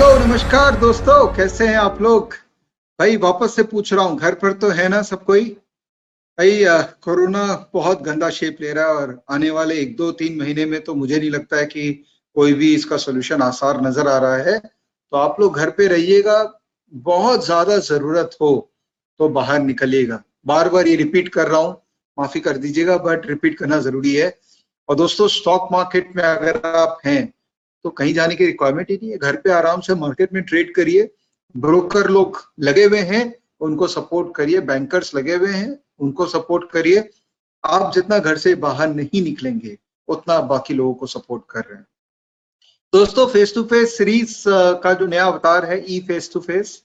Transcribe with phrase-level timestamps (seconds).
[0.00, 2.34] Hello, नमस्कार दोस्तों, कैसे हैं आप लोग?
[2.98, 5.44] भाई, वापस से पूछ रहा हूँ, घर पर तो है ना सब कोई?
[6.38, 6.64] भाई
[7.02, 7.42] कोरोना
[7.74, 10.94] बहुत गंदा शेप ले रहा है और आने वाले एक दो तीन महीने में तो
[10.94, 11.90] मुझे नहीं लगता है कि
[12.36, 16.60] कोई भी इसका सोल्यूशन आसार नज़र आ रहा है। तो आप लोग घर पे रहिएगा,
[16.92, 18.70] बहुत ज़्यादा ज़रूरत हो
[19.20, 21.76] तो बाहर निकलिएगा। बार बार ये रिपीट कर रहा हूँ,
[22.18, 24.32] माफ़ी कर दीजिएगा बट रिपीट करना ज़रूरी है।
[24.88, 27.32] और दोस्तों स्टॉक मार्केट में अगर आप हैं
[27.84, 30.74] तो कहीं जाने की रिक्वायरमेंट ही नहीं है। घर पे आराम से मार्केट में ट्रेड
[30.74, 31.10] करिए।
[31.54, 37.08] ब्रोकर लोग लगे हुए हैं, उनको सपोर्ट करिए। बैंकर्स लगे हुए हैं, उनको सपोर्ट करिए।
[37.64, 39.76] आप जितना घर से बाहर नहीं निकलेंगे,
[40.08, 41.86] उतना बाकी लोगों को सपोर्ट कर रहे हैं।
[42.92, 44.42] दोस्तों फेस टू फेस सीरीज़
[44.82, 46.82] का जो नया अवतार है, ई फेस टू फेस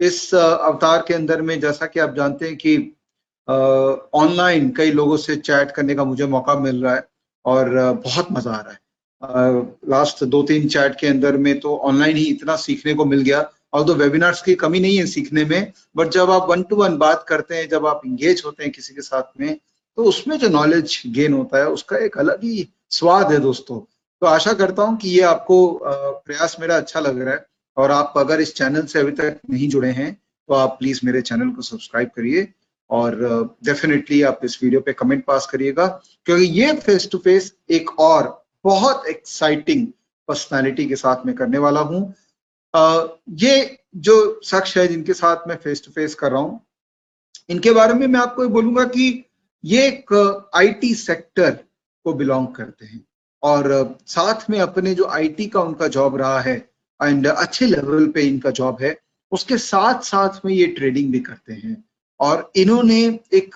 [0.00, 2.76] इस अवतार के अंदर में जैसा कि आप जानते हैं कि
[4.14, 7.06] ऑनलाइन कई लोगों से चैट करने का मुझे मौका मिल रहा है
[7.44, 7.70] और
[8.04, 8.78] बहुत मज़ा आ रहा है।
[9.22, 13.50] लास्ट दो तीन चैट के अंदर में तो ऑनलाइन ही इतना सीखने को मिल गया।
[13.72, 16.96] और तो वेबिनार्स की कमी नहीं है सीखने में बट जब आप वन टू वन
[16.98, 19.56] बात करते हैं, जब आप इंगेज होते हैं किसी के साथ में
[19.98, 23.78] तो उसमें जो नॉलेज गेन होता है, उसका एक अलग ही स्वाद है दोस्तों।
[24.22, 27.44] तो आशा करता हूँ कि ये आपको प्रयास मेरा अच्छा लग रहा है।
[27.76, 31.22] और आप अगर इस चैनल से अभी तक नहीं जुड़े हैं तो आप प्लीज़ मेरे
[31.22, 32.48] चैनल को सब्सक्राइब करिए।
[32.90, 33.14] और
[33.64, 35.86] डेफिनेटली आप इस वीडियो पे कमेंट पास करिएगा।
[36.26, 38.28] क्योंकि ये फेस टू फेस एक और
[38.66, 39.86] बहुत एक्साइटिंग
[40.28, 42.00] पर्सनालिटी के साथ में करने वाला हूँ।
[43.40, 44.14] ये जो
[44.44, 46.60] शख्स है जिनके साथ मैं फेस टू फेस कर रहा हूँ,
[47.50, 49.24] इनके बारे में मैं आपको बोलूँगा कि
[49.64, 50.12] ये एक
[50.54, 51.50] आईटी सेक्टर
[52.06, 53.04] को बिलोंग करते हैं।
[53.42, 56.56] और साथ में अपने जो आईटी का उनका जॉब रहा है
[57.00, 58.96] एंड अच्छे लेवल पे इनका जॉब है,
[59.32, 61.82] उसके साथ साथ में ये ट्रेडिंग भी करते हैं।
[62.20, 63.00] और इन्होंने
[63.34, 63.54] एक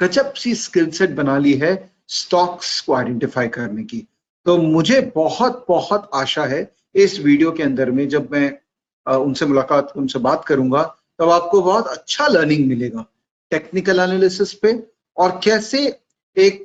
[0.00, 1.72] गजब सी स्किल सेट बना ली है
[2.08, 4.06] स्टॉक्स को आइडेंटिफाई करने की।
[4.46, 6.60] तो मुझे बहुत बहुत आशा है
[6.94, 8.46] इस वीडियो के अंदर में जब मैं
[9.06, 10.82] उनसे मुलाकात उनसे बात करूँगा
[11.18, 13.04] तब आपको बहुत अच्छा लर्निंग मिलेगा
[13.52, 14.72] टेक्निकल एनालिसिस पे
[15.16, 15.86] और कैसे
[16.36, 16.62] एक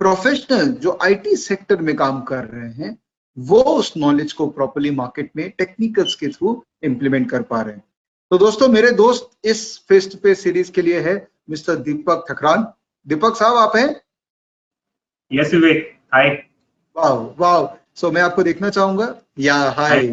[0.00, 2.96] प्रोफेशनल जो आईटी सेक्टर में काम कर रहे हैं
[3.36, 7.84] वो उस नॉलेज को प्रॉपरली मार्केट में टेक्निकल्स के थ्रू इम्प्लीमेंट कर पा रहे हैं
[8.30, 11.16] तो दोस्तों मेरे दोस्त इस फेस टू फेस सीरीज़ के लिए है
[11.50, 12.66] मिस्टर दीपक ठकरान
[13.06, 13.88] दीपक साहब आप हैं
[15.30, 15.80] Yes, Vivek.
[16.12, 16.47] Hi.
[16.97, 17.65] वाह वाह
[17.99, 20.07] सो मैं आपको देखना चाहूंगा या हाय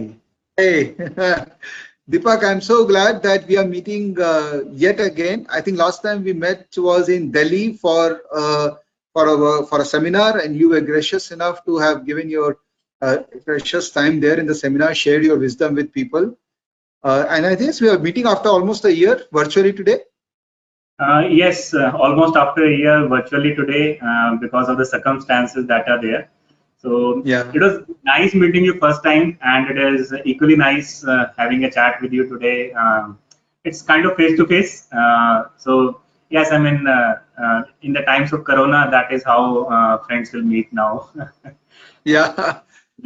[0.61, 0.95] hey
[2.13, 5.47] Deepak, I'm so glad that we are meeting uh, yet again.
[5.49, 8.71] I think last time we met was in Delhi for uh,
[9.13, 12.59] for a for a seminar, and you were gracious enough to have given your
[13.01, 16.37] uh, precious time there in the seminar, shared your wisdom with people.
[17.05, 20.01] Uh, and I think we are meeting after almost a year virtually today.
[20.99, 25.89] Uh, yes, uh, almost after a year virtually today uh, because of the circumstances that
[25.89, 26.29] are there.
[26.86, 27.52] So Yeah.
[27.54, 27.76] it was
[28.06, 32.14] nice meeting you first time, and it is equally nice uh, having a chat with
[32.14, 32.74] you today.
[32.74, 33.20] Um,
[33.66, 34.88] it's kind of face to face.
[35.66, 39.98] So yes, I mean, uh, uh, in the times of Corona, that is how uh,
[40.06, 41.10] friends will meet now.
[42.06, 42.60] Yeah.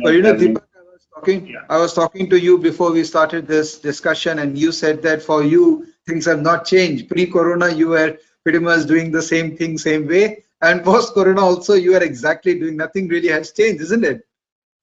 [0.03, 1.65] But you know, Deepak, I was talking, Yeah.
[1.69, 5.43] I was talking to you before we started this discussion, and you said that for
[5.43, 7.09] you things have not changed.
[7.09, 11.95] Pre-corona, you were pretty much doing the same thing, same way, and post-corona also, you
[11.95, 13.07] are exactly doing nothing.
[13.07, 14.25] Really has changed, isn't it?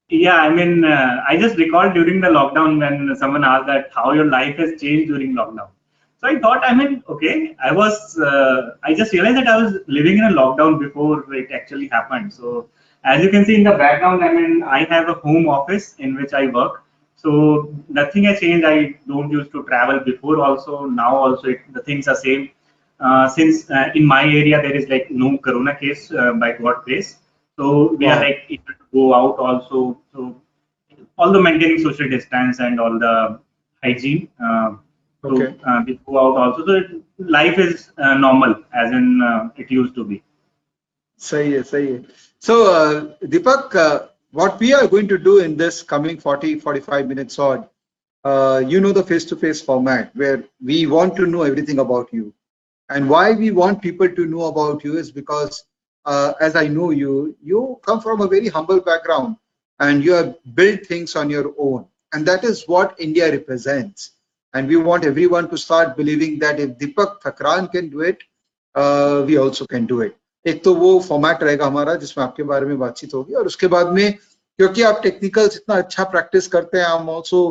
[0.08, 4.12] Yeah, I mean, uh, I just recalled during the lockdown when someone asked that how
[4.12, 5.68] your life has changed during lockdown.
[6.18, 9.74] So I thought, I mean, okay, I was, uh, I just realized that I was
[9.86, 12.32] living in a lockdown before it actually happened.
[12.32, 12.68] So
[13.04, 16.14] as you can see in the background, I mean, I have a home office in
[16.14, 16.84] which I work.
[17.16, 18.64] So nothing has changed.
[18.64, 20.86] I don't used to travel before also.
[20.86, 22.50] Now also it, the things are same.
[22.98, 26.76] Uh, since uh, in my area there is like no corona case uh, by god
[26.84, 27.18] grace
[27.58, 30.34] so we are like able to go out also so
[31.18, 33.38] all the maintaining social distance and all the
[33.84, 34.28] hygiene
[35.24, 35.56] okay.
[35.62, 36.66] So, uh, we go out also.
[36.66, 40.22] So it, life is uh, normal as in uh, it used to be.
[41.16, 42.04] Say it, say.
[42.38, 47.38] So uh, Deepak, what we are going to do in this coming 40, 45 minutes
[47.38, 47.68] odd,
[48.68, 52.34] you know the face-to-face format where we want to know everything about you.
[52.89, 55.63] and why we want people to know about you is because
[56.05, 59.35] uh, as i know you you come from a very humble background
[59.79, 64.11] and you have built things on your own and that is what india represents
[64.53, 68.23] and we want everyone to start believing that if deepak thakran can do it
[68.75, 72.65] uh, we also can do it एक तो वो format रहेगा हमारा जिसमें आपके बारे
[72.65, 74.13] में बातचीत होगी और उसके बाद में
[74.59, 77.41] क्योंकि आप टेक्निकल्स इतना अच्छा प्रैक्टिस करते हैं I am also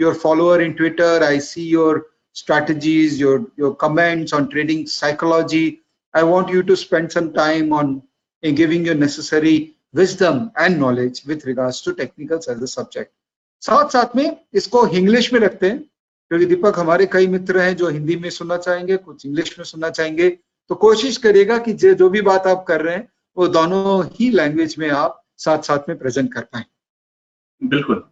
[0.00, 2.00] your follower in Twitter I see your
[2.35, 5.65] strategies your your comments on trading psychology
[6.13, 8.01] i want you to spend some time on
[8.43, 9.55] in giving your necessary
[9.93, 13.11] wisdom and knowledge with regards to technicals as a subject
[13.63, 15.79] साथ साथ में इसको English में रखते हैं
[16.31, 19.89] क्योंकि दीपक हमारे कई मित्र हैं जो हिंदी में सुनना चाहेंगे कुछ इंग्लिश में सुनना
[19.89, 20.29] चाहेंगे
[20.69, 24.29] तो कोशिश करिएगा कि जो जो भी बात आप कर रहे हैं वो दोनों ही
[24.31, 26.65] लैंग्वेज में आप साथ साथ में प्रेजेंट कर पाए
[27.61, 28.03] बिल्कुल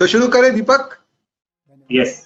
[0.00, 0.98] तो शुरू करें Deepak
[1.90, 2.24] yes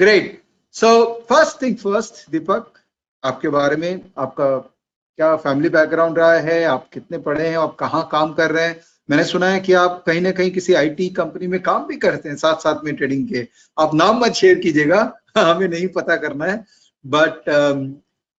[0.00, 0.42] great
[0.72, 2.72] so first thing first Deepak
[3.24, 4.58] आपके बारे में आपका
[5.16, 6.64] क्या फैमिली बैकग्राउंड रहा है?
[6.64, 7.58] आप कितने पढ़े हैं?
[7.58, 8.80] आप कहाँ काम कर रहे हैं?
[9.10, 12.28] मैंने सुना है कि आप कहीं ना कहीं किसी आईटी कंपनी में काम भी करते
[12.28, 13.48] हैं साथ साथ में ट्रेडिंग के।
[13.78, 16.64] आप नाम मत शेयर कीजिएगा हमें नहीं पता करना है।
[17.06, 17.92] बट um,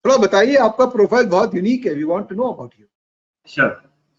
[0.05, 2.85] थोड़ा बताइए आपका प्रोफ़ाइल बहुत यूनिक है we want to know about you
[3.49, 3.71] Sure.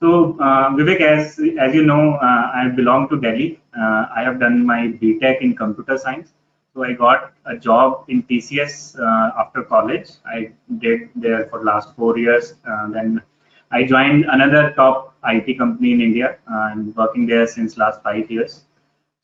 [0.03, 3.61] So, uh, Vivek, as as you know, uh, I belong to Delhi.
[3.81, 6.27] Uh, I have done my BTech in.
[6.75, 10.09] So I got a job in TCS uh, after college.
[10.27, 12.55] I did there for last four years.
[12.69, 13.23] Uh, then
[13.71, 16.37] I joined another top IT company in India.
[16.49, 18.65] I'm working there since last five years.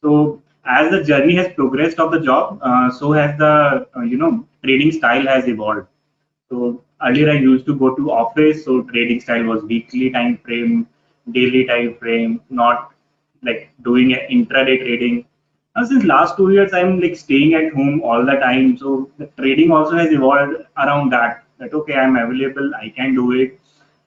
[0.02, 4.18] So as the journey has progressed of the job, uh, so has the uh, you
[4.18, 5.86] know trading style has evolved.
[6.50, 10.86] So earlier I used to go to office, so trading style was weekly time frame,
[11.32, 12.92] daily time frame, not
[13.42, 15.24] like doing intraday trading.
[15.78, 18.76] Now since last two years, I'm like staying at home all the time.
[18.76, 21.44] So the trading also has evolved around that.
[21.58, 23.60] That okay, I'm available, I can do it.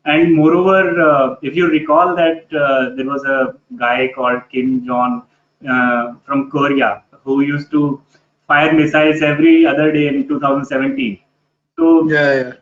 [0.03, 5.23] And moreover, uh, if you recall that uh, there was a guy called Kim Jong
[5.69, 8.01] uh, from Korea who used to
[8.47, 11.19] fire missiles every other day in 2017.
[11.79, 12.53] So yeah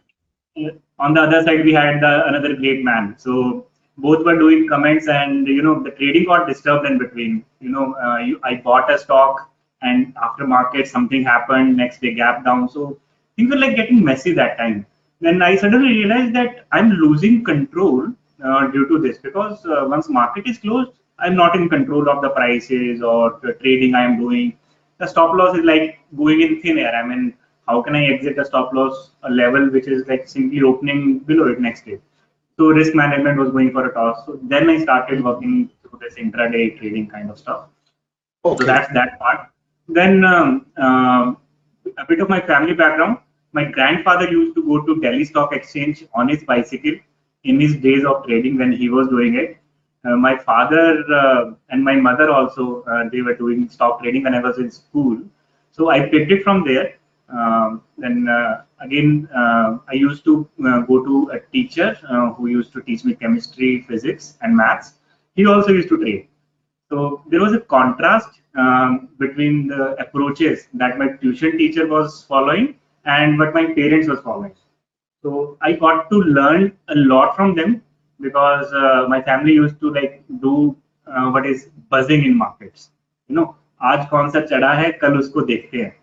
[0.55, 3.65] yeah on the other side we had the another great man so
[4.05, 7.45] both were doing comments and you know the trading got disturbed in between.
[7.59, 9.49] You know uh, you, i bought a stock
[9.81, 12.69] and after market something happened next day gap down.
[12.69, 12.97] So
[13.35, 14.85] things were like getting messy that time.
[15.21, 18.07] Then i suddenly realized that i'm losing control
[18.45, 22.21] uh, due to this because uh, once market is closed i'm not in control of
[22.25, 24.57] the prices or the trading i am doing.
[24.99, 26.95] The stop loss is like going in thin air.
[26.95, 27.33] I mean
[27.67, 31.47] how can I exit a stop loss a level which is like simply opening below
[31.47, 31.99] it next day?
[32.59, 34.25] So risk management was going for a toss.
[34.25, 37.67] So then I started working through this intraday trading kind of stuff.
[38.43, 39.47] okay So that's that part.
[39.87, 41.37] Then um, um,
[41.97, 43.19] a bit of my family background.
[43.53, 46.97] My grandfather used to go to Delhi Stock Exchange on his bicycle
[47.45, 49.57] in his days of trading when he was doing it.
[50.03, 54.35] Uh, my father uh, and my mother also uh, they were doing stock trading when
[54.35, 55.17] I was in school.
[55.71, 56.98] So I picked it from there.
[57.28, 62.48] Um, then uh, again, uh, I used to uh, go to a teacher uh, who
[62.48, 64.94] used to teach me chemistry, physics, and maths.
[65.34, 66.28] He also used to trade.
[66.90, 72.76] So there was a contrast um, between the approaches that my tuition teacher was following
[73.04, 74.54] and what my parents was following.
[75.22, 77.82] So I got to learn a lot from them
[78.20, 82.90] because uh, my family used to like do uh, what is buzzing in markets.
[83.28, 85.97] You know, आज कौन सा चढ़ा है कल उसको देखते हैं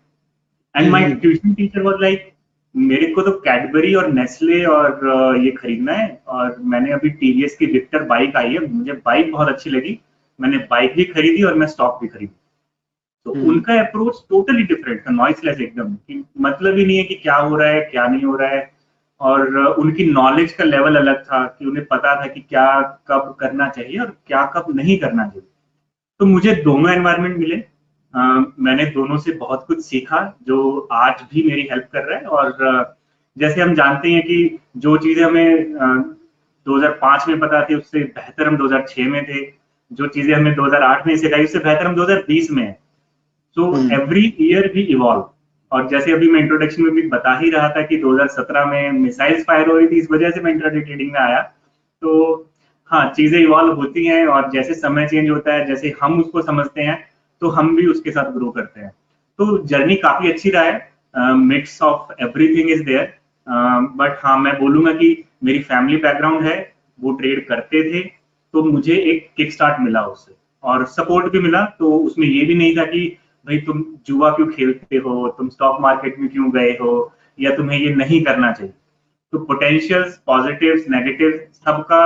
[0.77, 1.15] and hmm.
[1.15, 2.33] Tuition teacher was like
[2.75, 7.65] मेरे को तो कैडबरी और नेस्ले और ये खरीदना है और मैंने अभी टीवीएस की
[7.65, 9.99] विक्टर बाइक आई है। मुझे बाइक बहुत अच्छी लगी।
[10.41, 12.35] मैंने बाइक भी खरीदी और मैं स्टॉक भी खरीदी.
[13.25, 17.15] तो हम्म। उनका अप्रोच टोटली डिफरेंट था नॉइसलेस एकदम। कि मतलब ही नहीं है कि
[17.15, 18.71] क्या हो रहा है क्या नहीं हो रहा है।
[19.21, 23.69] और उनकी नॉलेज का लेवल अलग था कि उन्हें पता था कि क्या कब करना
[23.69, 25.47] चाहिए और क्या कब नहीं करना चाहिए।
[26.19, 27.76] तो मुझे दोनों एनवायरमेंट मिले।
[28.13, 32.95] मैंने दोनों से बहुत कुछ सीखा जो आज भी मेरी हेल्प कर रहा है और
[33.37, 36.15] जैसे हम जानते हैं कि जो चीज़ें हमें अ,
[36.65, 39.41] 2005 में पता थी उससे बेहतर हम 2006 में थे।
[39.91, 42.71] जो चीज़ें हमें 2008 में सिखाई उससे बेहतर हम 2020 में है।
[43.57, 45.29] सो। एवरी ईयर भी इवॉल्व
[45.71, 49.43] और जैसे अभी मैं इंट्रोडक्शन में भी बता ही रहा था कि 2017 में मिसाइल्स
[49.43, 51.41] फायर हो रही थी इस वजह से मैं इंट्राडे ट्रेडिंग में आया।
[52.01, 52.49] तो
[52.91, 56.81] हाँ चीज़ें इवॉल्व होती हैं और जैसे समय चेंज होता है जैसे हम उसको समझते
[56.81, 56.97] हैं
[57.41, 58.91] तो हम भी उसके साथ ग्रो करते हैं।
[59.39, 63.13] तो जर्नी काफ़ी अच्छी रहा है। Mix of everything is there
[63.97, 68.01] but हाँ मैं बोलूँगा कि मेरी फैमिली बैकग्राउंड है, वो ट्रेड करते थे
[68.53, 72.55] तो मुझे एक किक स्टार्ट मिला उससे। और सपोर्ट भी मिला तो उसमें ये भी
[72.55, 73.05] नहीं था कि
[73.45, 77.79] भाई तुम जुआ क्यों खेलते हो, तुम स्टॉक मार्केट में क्यों गए हो, या तुम्हें
[77.79, 78.73] ये नहीं करना चाहिए।
[79.33, 82.01] तो पोटेंशियल्स पॉजिटिव्स नेगेटिव सबका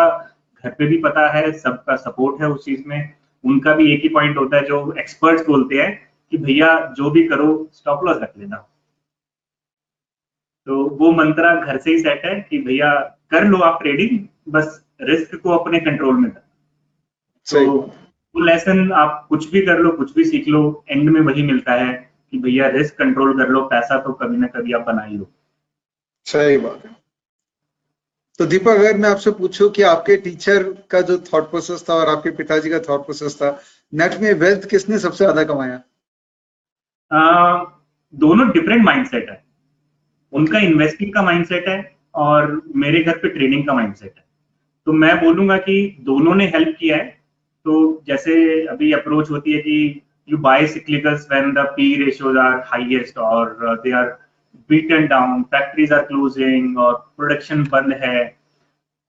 [0.63, 4.09] घर पे भी पता है, सबका सपोर्ट है उस चीज़ में। उनका भी एक ही
[4.09, 5.91] पॉइंट होता है जो एक्सपर्ट्स बोलते हैं
[6.31, 8.57] कि भैया जो भी करो स्टॉप लॉस रख लेना।
[10.67, 12.93] तो वो मंत्रा घर से ही सेट है कि भैया
[13.31, 14.19] कर लो आप ट्रेडिंग
[14.49, 16.41] बस रिस्क को अपने कंट्रोल में कर
[17.47, 21.21] सही। तो वो लेसन आप कुछ भी कर लो कुछ भी सीख लो एंड में
[21.21, 21.93] वही मिलता है
[22.31, 25.29] कि भैया रिस्क कंट्रोल कर लो पैसा तो कभी ना कभी आप बना ही लो
[26.25, 26.95] सही बात है।
[28.39, 32.09] तो दीपक अगर मैं आपसे पूछूँ कि आपके टीचर का जो थॉट प्रोसेस था और
[32.09, 33.61] आपके पिताजी का थॉट प्रोसेस था
[33.93, 35.81] नेट में वेल्थ किसने सबसे ज़्यादा कमाया?
[37.11, 37.63] आ,
[38.15, 39.43] दोनों डिफरेंट माइंडसेट है।
[40.33, 44.25] उनका इन्वेस्टिंग का माइंडसेट है और मेरे घर पे ट्रेडिंग का माइंडसेट है।
[44.85, 47.21] तो मैं बोलूँगा कि दोनों ने हेल्प किया है।
[47.65, 53.17] तो जैसे अभी अप्रोच होती है कि you buy when the P ratios are highest
[53.17, 54.20] or uh, they are
[54.69, 58.23] beaten down, factories are closing और प्रोडक्शन बंद है।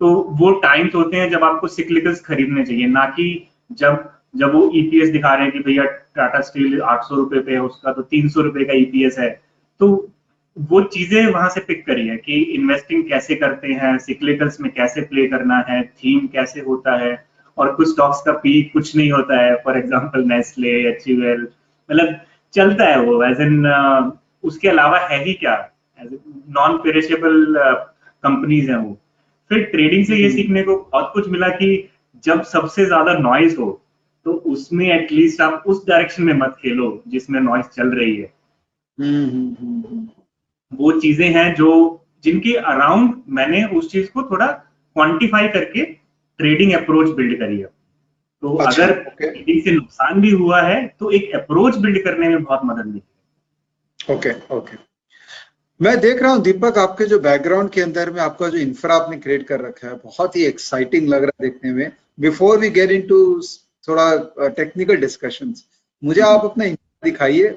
[0.01, 3.27] तो वो टाइम्स होते हैं जब आपको सिक्लिकल्स खरीदने चाहिए ना कि
[3.79, 5.85] जब जब वो ईपीएस दिखा रहे हैं कि भैया
[6.17, 9.29] टाटा स्टील 800 रुपए पे है उसका तो 300 रुपए का ईपीएस है।
[9.81, 9.89] तो
[10.57, 15.01] वो चीज़ें वहाँ से पिक करी है कि इन्वेस्टिंग कैसे करते हैं सिक्लिकल्स में कैसे
[15.03, 17.13] प्ले करना है थीम कैसे होता है
[17.59, 22.19] और कुछ स्टॉक्स का पी कुछ नहीं होता है। फॉर एग्जांपल नेस्ले एच मतलब
[22.55, 23.63] चलता है वो एज इन
[24.45, 25.57] उसके अलावा है ही क्या
[25.99, 27.55] नॉन पेरिशेबल
[28.25, 28.99] कंपनीज़ हैं वो।
[29.51, 31.69] फिर ट्रेडिंग से ये। सीखने को बहुत कुछ मिला कि
[32.25, 33.71] जब सबसे ज़्यादा नॉइज़ हो
[34.27, 38.33] तो उसमें एटलीस्ट आप उस डायरेक्शन में मत खेलो जिसमें नॉइज़ चल रही है।
[38.99, 40.09] हम्म, हम्म, हम्म।
[40.73, 41.71] वो चीज़ें हैं जो
[42.25, 45.83] जिनके अराउंड मैंने उस चीज़ को थोड़ा क्वांटिफाई करके
[46.39, 47.67] ट्रेडिंग अप्रोच बिल्ड करी है।
[48.43, 52.43] तो अच्छा, अगर ट्रेडिंग से नुकसान भी हुआ है तो एक अप्रोच बिल्ड करने में
[52.43, 53.03] बहुत मदद मिली।
[54.11, 54.77] ओके ओके
[55.81, 59.17] मैं देख रहा हूँ दीपक आपके जो बैकग्राउंड के अंदर में आपका जो इंफ्रा आपने
[59.19, 62.91] क्रिएट कर रखा है बहुत ही एक्साइटिंग लग रहा है देखने में। बिफोर वी गेट
[62.91, 63.19] इनटू
[63.89, 65.65] थोड़ा टेक्निकल डिस्कशंस
[66.03, 67.49] मुझे आप अपना इंफ्रा दिखाइए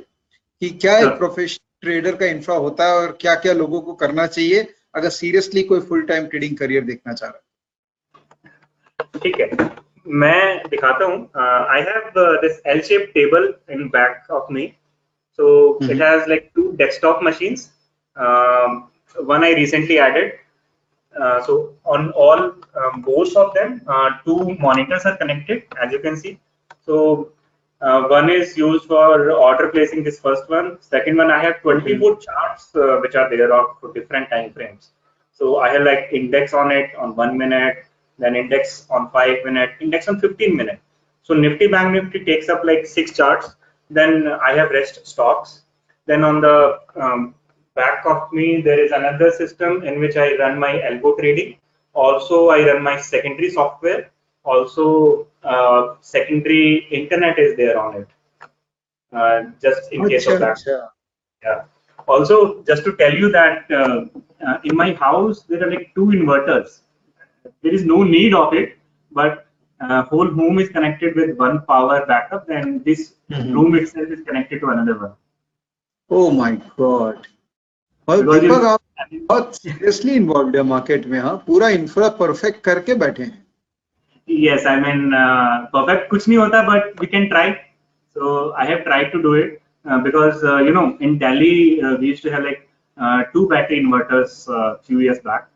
[0.61, 4.25] कि क्या एक प्रोफेशनल ट्रेडर का इंफ्रा होता है और क्या क्या लोगों को करना
[4.27, 7.43] चाहिए अगर सीरियसली कोई फुल टाइम ट्रेडिंग करियर देखना चाह रहा है।
[9.23, 9.49] ठीक है
[10.07, 11.17] मैं दिखाता हूँ।
[11.69, 12.11] I have
[12.41, 14.71] this L shape table in back of me
[15.37, 15.99] so it Mhm.
[16.07, 17.71] has like two desktop machines.
[18.25, 18.89] Um,
[19.33, 20.33] one i recently added.
[21.19, 22.39] Uh, so on all
[22.79, 26.39] um, both of them uh, two monitors are connected as you can see.
[26.85, 27.29] So
[27.81, 30.77] uh, one is used for order placing this first one.
[30.81, 34.89] Second one i have 24 charts uh, which are there of different time frames.
[35.31, 37.77] So i have like index on it on one minute
[38.19, 40.79] then index on five minute index on 15 minute.
[41.23, 43.55] So nifty bank nifty takes up like six charts
[43.89, 45.61] then I have REST stocks.
[46.05, 47.35] Then on the um,
[47.75, 51.57] back of me, there is another system in which I run my algo trading.
[51.93, 54.11] Also, I run my secondary software.
[54.43, 58.07] Also, uh, secondary internet is there on it.
[59.11, 60.59] Uh, just in oh, case sure, of that.
[60.59, 60.89] Sure.
[61.43, 61.63] Yeah.
[62.07, 64.05] Also, just to tell you that uh,
[64.45, 66.81] uh, in my house there are like two inverters.
[67.61, 68.77] There is no need of it,
[69.11, 69.44] but
[69.80, 73.52] uh, whole home is connected with one power backup and this Mhm.
[73.56, 75.14] room itself is connected to another one
[76.10, 77.26] oh my god
[78.08, 78.80] और Because Deepak you- आप
[79.30, 83.44] बहुत seriously involve है market में हाँ पूरा infra perfect करके बैठे हैं
[84.26, 87.46] yes i mean uh, perfect kuch nahi hota but we can try
[88.16, 88.32] so
[88.62, 89.50] i have tried to do it
[89.88, 91.54] uh, because uh, you know in delhi
[91.86, 92.62] uh, we used to have like
[93.04, 95.48] uh, two battery inverters uh, few years back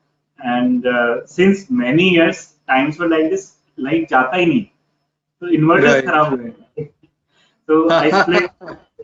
[0.54, 2.40] and uh, since many years
[2.75, 3.45] times were like this
[3.88, 4.62] light jata hi nahi
[5.39, 6.05] so inverters Right.
[6.07, 6.89] kharab hue hain.
[7.67, 8.51] so i split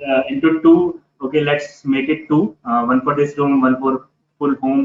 [0.09, 1.01] uh, into two.
[1.25, 2.55] Okay let's make it two.
[2.65, 4.07] Uh, one for this room one for
[4.39, 4.81] full home.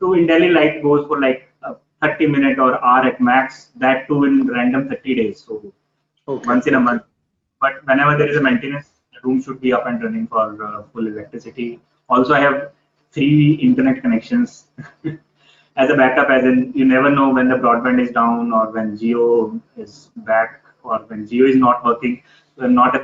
[0.00, 3.70] So in delhi light goes for like uh, 30 minute or hour at max.
[3.76, 5.44] That too in random 30 days.
[5.46, 5.72] So
[6.28, 6.52] Okay.
[6.52, 7.02] once in a month.
[7.60, 10.82] But whenever there is a maintenance the room should be up and running for uh,
[10.92, 11.80] full electricity.
[12.08, 12.72] Also i have
[13.12, 14.66] three internet connections
[15.76, 18.96] as a backup as in you never know when the broadband is down or when
[18.96, 22.22] geo is back or when geo is not working.
[22.56, 23.02] So i'm not a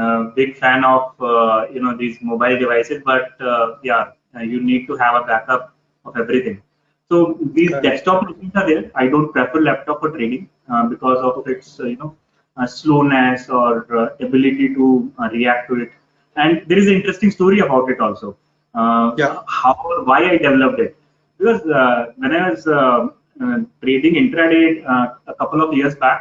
[0.00, 4.04] uh, big fan of uh, you know these mobile devices but uh, yeah
[4.36, 6.62] uh, you need to have a backup of everything.
[7.10, 7.80] So these Correct.
[7.80, 8.90] desktop machines are there.
[8.94, 12.14] I don't prefer laptop for trading uh, because of its uh, you know
[12.56, 15.90] uh, slowness or uh, ability to uh, react to it.
[16.36, 18.36] And there is an interesting story about it also.
[18.74, 19.42] Uh, Yeah.
[19.46, 20.96] how or why i developed it
[21.38, 23.06] because uh, when i was uh,
[23.44, 24.64] uh, trading intraday
[24.94, 26.20] uh, a couple of years back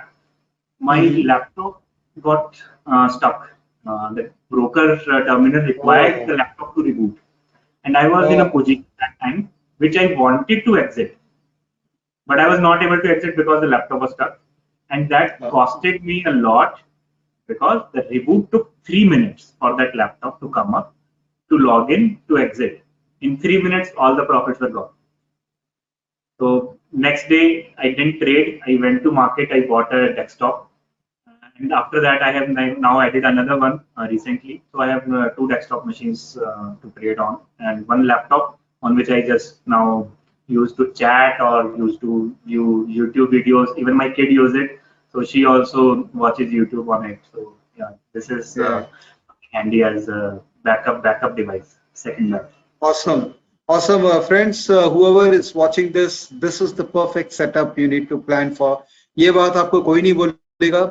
[0.92, 1.26] my Mhm.
[1.32, 1.82] laptop
[2.28, 3.40] got uh, stuck.
[3.90, 6.26] Uh, the broker uh, terminal required Oh.
[6.30, 7.16] the laptop to reboot,
[7.86, 8.52] and I was in a Oh.
[8.56, 9.40] position at that time
[9.84, 11.12] which I wanted to exit,
[12.28, 14.40] but I was not able to exit because the laptop was stuck,
[14.90, 15.52] and that Oh.
[15.56, 16.80] costed me a lot
[17.48, 20.94] because the reboot took three minutes for that laptop to come up,
[21.50, 22.84] to log in, to exit.
[23.28, 24.90] in three minutes all the profits were gone
[26.40, 28.62] so next day i didn't trade.
[28.68, 29.52] I went to market.
[29.52, 30.72] I bought a desktop.
[31.60, 34.64] And after that i have now added another one uh, recently.
[34.72, 38.96] So i have uh, two desktop machines uh, to trade on and one laptop on
[38.96, 40.08] which i just now
[40.48, 43.78] use to chat or use to view youtube videos.
[43.78, 44.80] Even my kid use it.
[45.12, 47.20] So she also watches youtube on it.
[47.34, 48.86] So yeah this is uh,
[49.52, 53.34] handy as a backup backup device second laptop Awesome.
[53.70, 54.06] Awesome.
[54.06, 58.18] Uh, friends, uh, whoever is watching this, this is the perfect setup you need to
[58.18, 58.78] plan for.
[59.18, 60.84] ये बात आपको कोई नहीं बोलेगा।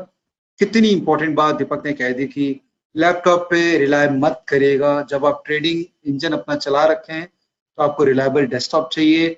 [0.59, 2.49] कितनी important बात दीपक ने कह दी कि
[2.95, 8.05] लैपटॉप पे रिलाय मत करेगा जब आप ट्रेडिंग इंजन अपना चला रखे हैं तो आपको
[8.05, 9.29] रिलायबल डेस्कटॉप चाहिए।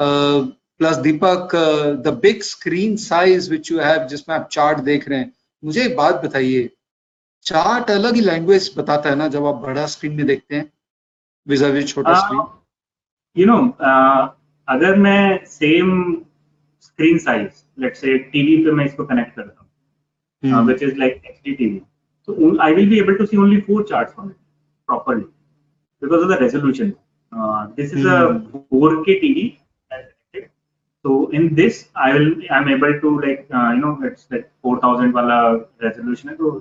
[0.00, 1.56] Plus Deepak
[2.04, 5.32] the big screen size which you have जिसमें आप चार्ट देख रहे हैं
[5.62, 6.68] मुझे एक बात बताइए।
[7.44, 10.70] चार्ट अलग ही लैंग्वेज बताता है ना जब आप बड़ा स्क्रीन में देखते हैं
[11.46, 12.46] विजावी छोटा स्क्रीन
[13.37, 13.57] यू नो
[13.89, 14.29] uh,
[14.67, 15.91] अगर मैं same
[16.81, 21.21] screen size let's say TV पे मैं इसको कनेक्ट करता हूँ हम्म। which is like
[21.31, 21.81] HD TV.
[22.27, 24.37] So on- I will be able to see only four charts on it
[24.89, 25.25] properly
[26.01, 26.95] because of the resolution.
[27.31, 28.17] Uh, this is a
[28.71, 29.45] 4K TV.
[31.05, 35.13] So in this, I will I'm able to like uh, you know it's like 4000
[35.13, 35.39] wala
[35.81, 36.35] resolution.
[36.37, 36.51] So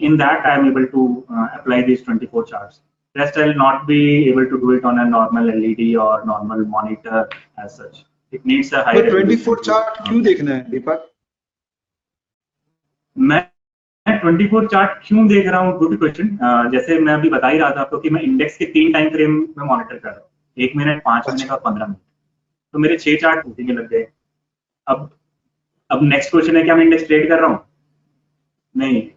[0.00, 2.80] in that, I'm able to uh, apply these 24 charts.
[3.15, 7.27] Rest I'll not be able to do it on a normal LED or normal monitor
[7.57, 8.05] as such.
[8.31, 8.93] It needs a high.
[8.93, 9.63] तो 24 resolution.
[9.63, 11.07] Chart क्यों देखना है दीपक
[13.15, 13.41] मैं
[14.05, 16.37] 24 chart क्यों देख रहा हूँ good question
[16.71, 19.31] जैसे मैं अभी बता ही रहा था आपको कि मैं इंडेक्स के तीन टाइम फ्रेम
[19.57, 21.97] में मॉनिटर कर रहा हूँ एक मिनट पाँच। मिनट और पंद्रह मिनट
[22.73, 24.05] तो मेरे छह चार्ट उठने लग गए
[24.87, 25.09] अब
[25.89, 27.59] अब नेक्स्ट क्वेश्चन है क्या मैं इंडेक्स ट्रेड कर रहा हूँ
[28.75, 29.07] नहीं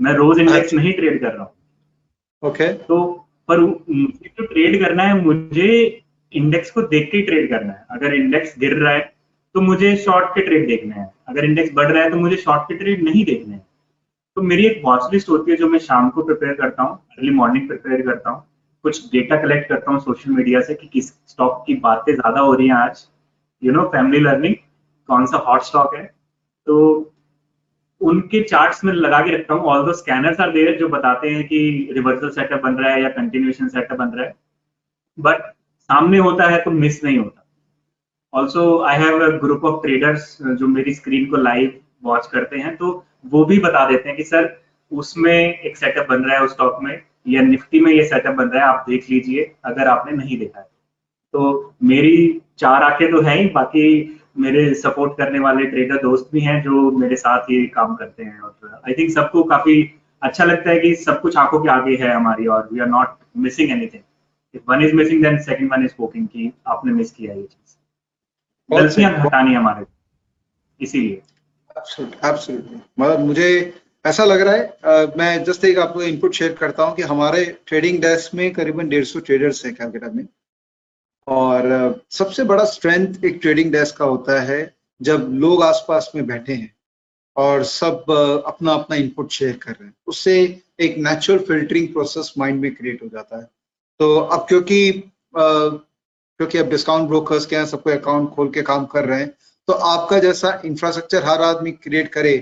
[0.00, 3.19] मैं रोज इंडेक्स अच्छा। नहीं ट्रेड कर रहा हूँ ओके तो
[3.50, 6.02] पर जो ट्रेड करना है, मुझे
[6.32, 9.00] इंडेक्स को देख के ट्रेड करना है। अगर इंडेक्स गिर रहा है
[9.54, 12.62] तो मुझे शॉर्ट के ट्रेड देखने हैं। अगर इंडेक्स बढ़ रहा है तो मुझे शॉर्ट
[12.62, 13.66] के ट्रेड नहीं देखने हैं।
[14.36, 17.30] तो मेरी एक वॉच लिस्ट होती है, जो मैं शाम को प्रिपेयर करता हूँ अर्ली
[17.32, 18.44] मॉर्निंग प्रिपेयर करता हूँ।
[18.84, 22.54] कुछ डेटा कलेक्ट करता हूँ सोशल मीडिया से कि किस स्टॉक की बातें ज़्यादा हो
[22.54, 23.06] रही हैं आज।
[23.62, 24.54] यू नो फैमिली लर्निंग
[25.08, 26.04] कौन सा हॉट स्टॉक है?
[26.66, 27.12] तो
[28.00, 31.46] उनके चार्ट्स में लगा के रखता हूँ। ऑल दो स्कैनर्स आर देयर जो बताते हैं
[31.48, 34.34] कि रिवर्सल सेटअप बन रहा है या कंटिन्यूएशन सेटअप बन रहा है।
[35.18, 35.42] बट
[35.80, 37.46] सामने होता है तो मिस नहीं होता।
[38.34, 42.76] Also I have a group of traders जो मेरी स्क्रीन को लाइव वॉच करते हैं।
[42.76, 46.52] तो वो भी बता देते हैं कि, सर, उसमें एक सेटअप बन रहा है उस
[46.52, 50.12] स्टॉक में, या निफ्टी में ये सेटअप बन रहा है, आप देख लीजिए, अगर आपने
[50.12, 50.66] नहीं देखा है।
[51.32, 56.40] तो मेरी चार आँखें तो है ही, बाकी मेरे सपोर्ट करने वाले ट्रेडर दोस्त भी
[56.40, 59.82] हैं जो मेरे साथ ये काम करते हैं और आई थिंक सबको काफ़ी
[60.22, 63.16] अच्छा लगता है कि सब कुछ आँखों के आगे है हमारी और we are not
[63.36, 64.02] missing anything
[64.54, 68.78] if one is missing then second one is speaking कि आपने मिस किया ये चीज़।
[68.78, 69.84] गलतियाँ। हटानी हमारे।
[70.80, 71.22] इसीलिए।
[71.76, 73.48] एब्सोल्युटली मतलब मुझे
[74.04, 77.44] ऐसा लग रहा है अ, मैं जस्ट एक आपको इनपुट शेयर करता हूँ कि हमारे
[77.66, 80.26] ट्रेडिंग डेस्क में करीबन डेढ़ सौ ट्रेडर्स हैं कैलकाटा में।
[81.26, 84.60] और सबसे बड़ा स्ट्रेंथ एक ट्रेडिंग डेस्क का होता है
[85.00, 86.74] जब लोग आसपास में बैठे हैं
[87.36, 88.10] और सब
[88.46, 90.34] अपना अपना इनपुट शेयर कर रहे हैं। उससे
[90.80, 93.44] एक नेचुरल फिल्टरिंग प्रोसेस माइंड में क्रिएट हो जाता है।
[94.00, 94.92] तो अब क्योंकि
[95.34, 99.28] क्योंकि अब डिस्काउंट ब्रोकर्स के यहाँ सबको अकाउंट खोल के काम कर रहे हैं
[99.68, 102.34] तो आपका जैसा इंफ्रास्ट्रक्चर हर आदमी क्रिएट करे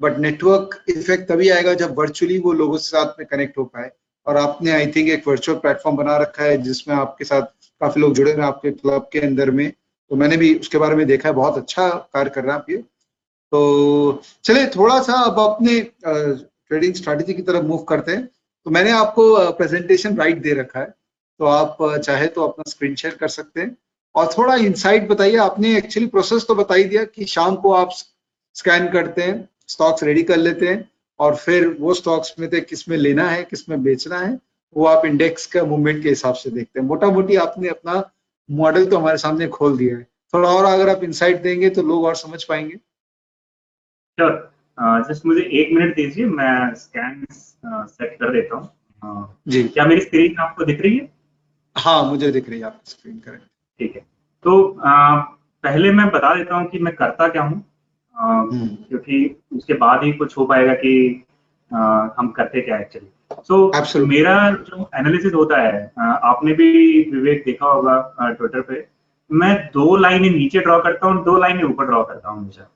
[0.00, 3.90] बट नेटवर्क इफ़ेक्ट तभी आएगा जब वर्चुअली वो लोगों के साथ में कनेक्ट हो पाए।
[4.26, 7.42] और आपने आई थिंक एक वर्चुअल प्लेटफॉर्म बना रखा है जिसमें आपके साथ
[7.80, 9.70] काफ़ी लोग जुड़े हुए हैं आपके क्लब के अंदर में।
[10.10, 12.70] तो मैंने भी उसके बारे में देखा है, बहुत अच्छा कार्य कर रहे हैं आप
[12.70, 18.24] ये। तो चलिए थोड़ा सा अब अपने ट्रेडिंग स्ट्रैटेजी की तरफ़ मूव करते हैं।
[18.66, 20.86] तो मैंने आपको प्रेजेंटेशन राइट दे रखा है।
[21.40, 23.76] तो आप चाहे तो अपना स्क्रीन शेयर कर सकते हैं।
[24.14, 27.90] और थोड़ा इंसाइट बताइए, आपने एक्चुअली प्रोसेस तो बता ही दिया कि शाम को आप
[28.56, 30.88] स्कैन करते हैं स्टॉक्स रेडी कर लेते हैं।
[31.20, 34.38] और फिर वो स्टॉक्स में से किसमें लेना है किसमें बेचना है
[34.76, 38.02] वो आप इंडेक्स का मूवमेंट के हिसाब से देखते हैं। मोटा मोटी आपने अपना
[38.48, 40.02] मॉडल तो हमारे सामने खोल दिया है।
[40.34, 42.76] थोड़ा और अगर आप इंसाइट देंगे तो लोग और समझ पाएँगे।
[44.18, 44.32] श्योर
[45.08, 50.36] जस्ट मुझे एक मिनट दीजिए मैं स्कैन सेट कर देता हूँ। जी। क्या मेरी स्क्रीन
[50.40, 51.08] आपको दिख रही है?
[51.76, 53.44] हाँ मुझे दिख रही है आपकी स्क्रीन करेक्ट
[53.80, 54.00] ठीक है।
[54.44, 54.92] तो अ,
[55.64, 57.64] पहले मैं बता देता हूँ कि मैं करता क्या हूँ।
[58.16, 59.18] क्योंकि
[59.56, 60.92] उसके बाद ही कुछ हो पाएगा कि
[61.70, 61.76] अ,
[62.18, 63.08] हम करते क्या एक्चुअली
[63.42, 64.08] सो Absolutely.
[64.08, 65.84] मेरा जो एनालिसिस होता है
[66.24, 66.68] आपने भी
[67.10, 67.96] विवेक देखा होगा
[68.30, 68.86] ट्विटर पे।
[69.30, 72.68] मैं दो लाइनें नीचे ड्रॉ करता हूँ दो लाइनें ऊपर ड्रॉ करता हूँ हमेशा।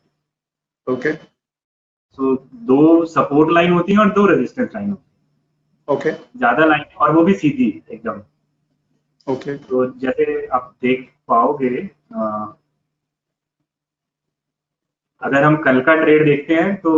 [0.86, 6.18] ओके सो दो सपोर्ट लाइन होती है और दो रेजिस्टेंस लाइन होती है। ओके है
[6.36, 8.20] ज़्यादा लाइन और वो भी सीधी एकदम।
[9.26, 9.68] Okay okay.
[9.68, 11.68] तो जैसे आप देख पाओगे
[15.22, 16.92] अगर हम कल का ट्रेड देखते हैं तो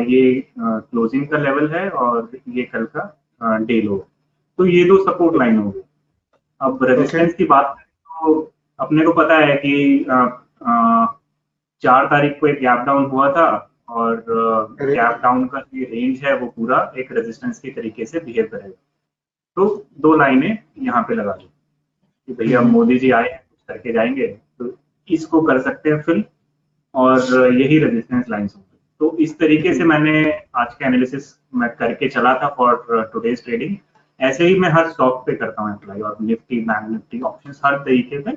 [0.00, 0.22] ये
[0.58, 3.96] क्लोजिंग का लेवल है और ये कल का डे लो
[4.58, 5.80] तो ये दो सपोर्ट लाइन हो गई
[6.60, 10.04] अब रेजिस्टेंस की बात तो अपने को पता है कि
[11.82, 13.46] चार तारीख को एक गैप डाउन हुआ था
[13.88, 14.24] और।
[14.80, 18.76] गैप डाउन का जो रेंज है वो पूरा एक रेजिस्टेंस के तरीके से बिहेव करेगा।
[19.56, 21.48] तो दो लाइनें यहाँ पे लगा दो
[22.28, 24.26] कि भैया हम्म। मोदी जी आए कुछ करके जाएँगे
[24.58, 24.72] तो
[25.08, 26.24] इसको कर सकते हैं फिल।
[26.94, 30.22] और यही रेजिस्टेंस लाइंस होंगी। तो इस तरीके से मैंने
[30.56, 33.76] आज का एनालिसिस मैं करके चला था फॉर टुडेज ट्रेडिंग
[34.20, 37.76] ऐसे ही मैं हर स्टॉक पे करता हूँ अप्लाई और निफ्टी बैंक निफ्टी ऑप्शन हर
[37.78, 38.36] तरीके पे।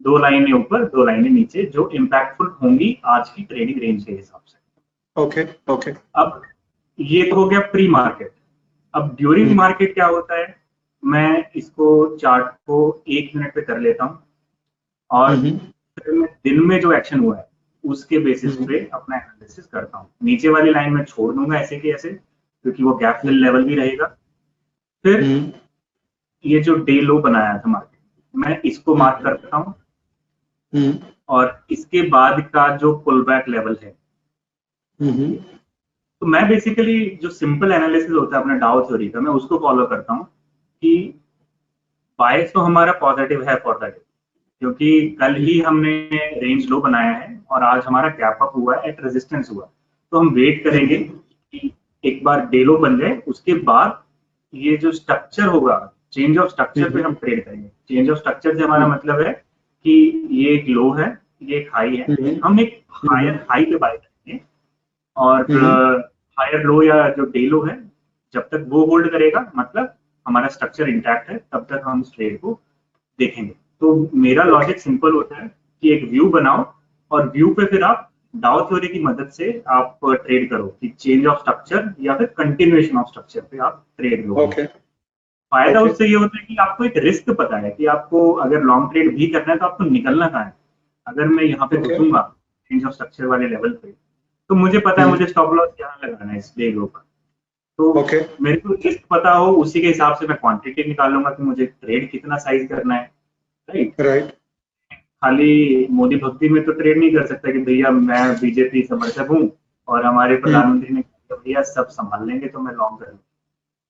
[0.00, 4.40] दो लाइनें ऊपर दो लाइनें नीचे जो इम्पैक्टफुल होंगी आज की ट्रेडिंग रेंज के हिसाब
[4.46, 4.58] से।
[5.16, 6.40] ओके ओके अब
[6.98, 8.32] ये तो हो गया प्री मार्केट
[8.94, 10.54] अब ड्यूरिंग। मार्केट क्या होता है?
[11.02, 14.22] मैं इसको चार्ट को एक मिनट पे कर लेता हूँ।
[15.10, 17.46] और मैं दिन में जो एक्शन हुआ है
[17.84, 21.78] उसके बेसिस हम्म। पे अपना एनालिसिस करता हूँ। नीचे वाली लाइन में छोड़ दूँगा ऐसे
[21.80, 24.06] के ऐसे क्योंकि वो गैप फिल लेवल भी रहेगा।
[25.04, 25.52] फिर हम्म,
[26.44, 28.00] ये जो डे लो बनाया था मार्केट
[28.34, 29.74] मैं इसको मार्क करता हूँ।
[30.72, 33.94] हम्म, और इसके बाद का जो पुल बैक लेवल है
[35.00, 39.58] हम्म, तो मैं बेसिकली जो सिंपल एनालिसिस होता है अपने डाउ थ्योरी का मैं उसको
[39.58, 40.24] फॉलो करता हूँ
[40.82, 40.94] कि
[42.18, 44.01] बायस तो हमारा पॉजिटिव है फॉर दैट
[44.62, 45.92] क्योंकि कल ही हमने
[46.34, 49.64] रेंज लो बनाया है और आज हमारा गैप अप हुआ है एट रेजिस्टेंस हुआ
[50.12, 51.70] तो हम वेट करेंगे कि
[52.04, 53.98] एक बार डे लो बन जाए उसके बाद
[54.52, 55.78] ये जो स्ट्रक्चर होगा
[56.12, 59.94] चेंज ऑफ़ स्ट्रक्चर पे हम ट्रेड करेंगे चेंज ऑफ़ स्ट्रक्चर से हमारा मतलब है कि
[60.32, 61.08] ये एक लो है
[61.42, 64.40] ये एक हाई है हम्म। हम एक हायर हाई पे बाय करेंगे
[65.16, 66.02] और हम्म।
[66.38, 67.76] हायर लो या जो डे लो है
[68.34, 69.94] जब तक वो होल्ड करेगा मतलब
[70.26, 72.58] हमारा स्ट्रक्चर इंटैक्ट है तब तक हम इस ट्रेड को
[73.18, 75.48] देखेंगे तो मेरा लॉजिक सिंपल होता है
[75.82, 76.64] कि एक व्यू बनाओ
[77.10, 81.26] और व्यू पे फिर आप डाउ थ्योरी की मदद से आप ट्रेड करो कि चेंज
[81.26, 85.90] ऑफ़ स्ट्रक्चर या फिर कंटिन्यूएशन ऑफ़ स्ट्रक्चर पे आप ट्रेड लो ओके फ़ायदा Okay.
[85.90, 89.14] उससे ये होता है कि आपको एक रिस्क पता है कि आपको अगर लॉन्ग ट्रेड
[89.16, 90.54] भी करना है तो आपको निकलना कहाँ है
[91.06, 91.90] अगर मैं यहाँ पे Okay.
[91.90, 92.22] घुसूँगा
[92.70, 93.90] चेंज ऑफ़ स्ट्रक्चर वाले लेवल पे
[94.50, 97.00] तो मुझे पता है हम्म। मुझे स्टॉप लॉस यहाँ लगाना है इस डे लो पर
[97.78, 101.42] तो ओके मेरे को रिस्क पता हो उसी के हिसाब से मैं क्वांटिटी निकालूँगा कि
[101.42, 103.10] मुझे ट्रेड कितना साइज़ करना है
[103.68, 104.30] राइट राइट
[105.22, 109.50] खाली मोदी भक्ति में तो ट्रेड नहीं कर सकता कि भैया मैं बीजेपी समर्थक हूँ
[109.88, 113.18] और हमारे प्रधानमंत्री ने कहा, भैया सब संभाल लेंगे तो मैं लॉन्ग करूँ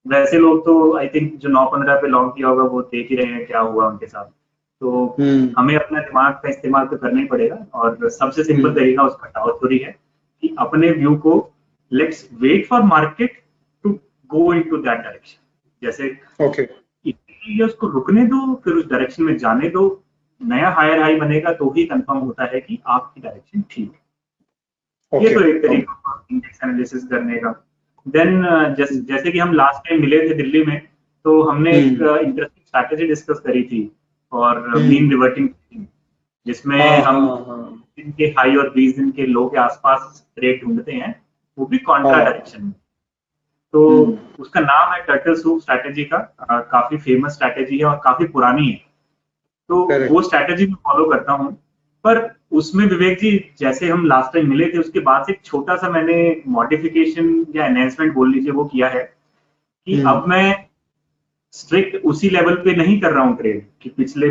[0.07, 3.17] वैसे लोग तो आई थिंक जो नौ पंद्रह पे लॉन्ग किया होगा वो देख ही
[3.17, 7.21] रहे हैं क्या हुआ उनके साथ। तो हम्म, हमें अपना दिमाग का इस्तेमाल तो करना
[7.21, 9.95] ही पड़ेगा और सबसे सिंपल हम्म। तरीका उसका डाउ थ्योरी है
[10.43, 11.35] कि अपने व्यू को
[11.93, 13.41] let's wait for market
[13.85, 13.91] to
[14.31, 15.39] go into that direction
[15.83, 16.63] जैसे ओके
[17.43, 20.05] इसलिए उसको रुकने दो फिर उस डायरेक्शन में जाने दो
[20.43, 23.93] नया हायर हाई बनेगा तो ही कंफर्म होता है कि आपकी डायरेक्शन ठीक
[25.13, 27.51] है ये तो एक तरीका इंडेक्स एनालिसिस करने का
[28.09, 28.43] देन
[28.79, 30.81] जैसे जैसे कि हम लास्ट टाइम मिले थे दिल्ली में
[31.25, 33.97] तो हमने एक। इंटरेस्टिंग स्ट्रैटेजी डिस्कस करी थी
[34.33, 35.49] और। मीन रिवर्टिंग
[36.47, 40.31] जिसमें हाँ, हम हाँ, हाँ। दिन के हाई और 20 दिन के लो के आसपास
[40.39, 41.23] रेट ढूंढते हैं
[41.59, 42.73] वो भी कॉन्ट्रा हाँ। डायरेक्शन में
[43.75, 48.01] तो हम्म। उसका नाम है टर्टल सूप स्ट्रैटेजी का अ, काफ़ी फ़ेमस स्ट्रैटेजी है और
[48.05, 48.81] काफ़ी पुरानी है
[49.71, 50.11] तो Correct.
[50.13, 51.53] वो स्ट्रैटेजी मैं फॉलो करता हूँ
[52.05, 52.19] पर
[52.53, 55.89] उसमें विवेक जी जैसे हम लास्ट टाइम मिले थे उसके बाद से एक छोटा सा
[55.91, 56.17] मैंने
[56.49, 59.03] मॉडिफिकेशन या एनहेंसमेंट बोल लीजिए वो किया है
[59.87, 60.67] कि हम्म। अब मैं
[61.55, 64.29] स्ट्रिक्ट उसी लेवल पे नहीं कर रहा हूँ ट्रेड कि पिछले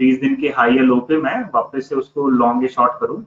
[0.00, 3.24] तीस दिन के हाई या लो पे मैं वापस से उसको लॉन्ग या शॉर्ट करूँ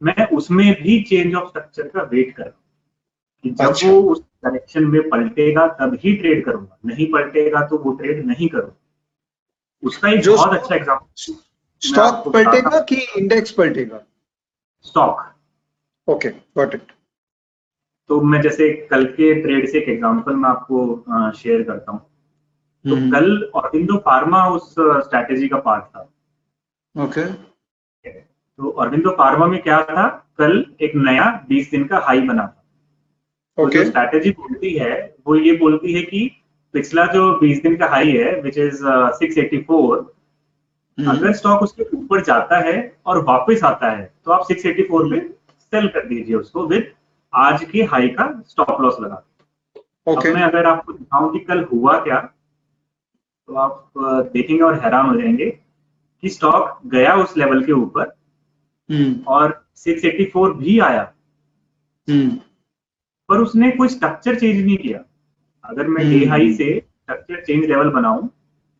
[0.00, 4.00] मैं उसमें भी चेंज ऑफ़ स्ट्रक्चर का वेट कर रहा हूँ कि जब अच्छा। वो
[4.12, 8.76] उस डायरेक्शन में पलटेगा तब ही ट्रेड करूँगा। नहीं पलटेगा तो वो ट्रेड नहीं करूँगा।
[9.82, 11.34] उसका एक बहुत अच्छा एग्ज़ाम्पल
[11.82, 14.00] स्टॉक पलटेगा कि इंडेक्स पलटेगा?
[14.84, 15.22] स्टॉक
[16.08, 16.28] ओके
[16.58, 16.92] गॉट इट
[18.10, 22.00] तो मैं जैसे कल के ट्रेड से एक एग्जांपल मैं आपको शेयर करता हूँ।
[22.84, 26.08] तो हम्म। कल ऑरबिंदो फार्मा उस स्ट्रैटेजी का पार्ट था।
[26.94, 27.24] ओके
[28.04, 30.06] तो ऑरबिंदो फार्मा में क्या था?
[30.38, 32.62] कल एक नया 20 दिन का हाई बना था।
[33.58, 36.30] तो ओके जो स्ट्रैटेजी बोलती है वो ये बोलती है कि
[36.72, 38.84] पिछला जो 20 दिन का हाई है विच इज़
[39.22, 40.04] 684
[40.98, 45.30] हम्म। अगर स्टॉक उसके ऊपर जाता है और वापस आता है तो आप 684 में
[45.58, 46.92] सेल कर दीजिए उसको विद
[47.34, 49.22] आज के हाई का स्टॉप लॉस लगा।
[50.06, 52.20] ओके अब मैं अगर आपको दिखाऊँ कि कल हुआ क्या
[53.46, 53.92] तो आप
[54.32, 55.50] देखेंगे और हैरान हो जाएँगे
[56.22, 58.16] कि स्टॉक गया उस लेवल के ऊपर
[58.90, 61.12] हम्म, और 684 भी आया।
[62.08, 62.38] हम्म,
[63.28, 65.04] पर उसने कोई स्ट्रक्चर चेंज नहीं किया।
[65.64, 68.30] अगर मैं डे हम्म। हाई से स्ट्रक्चर चेंज लेवल बनाऊँ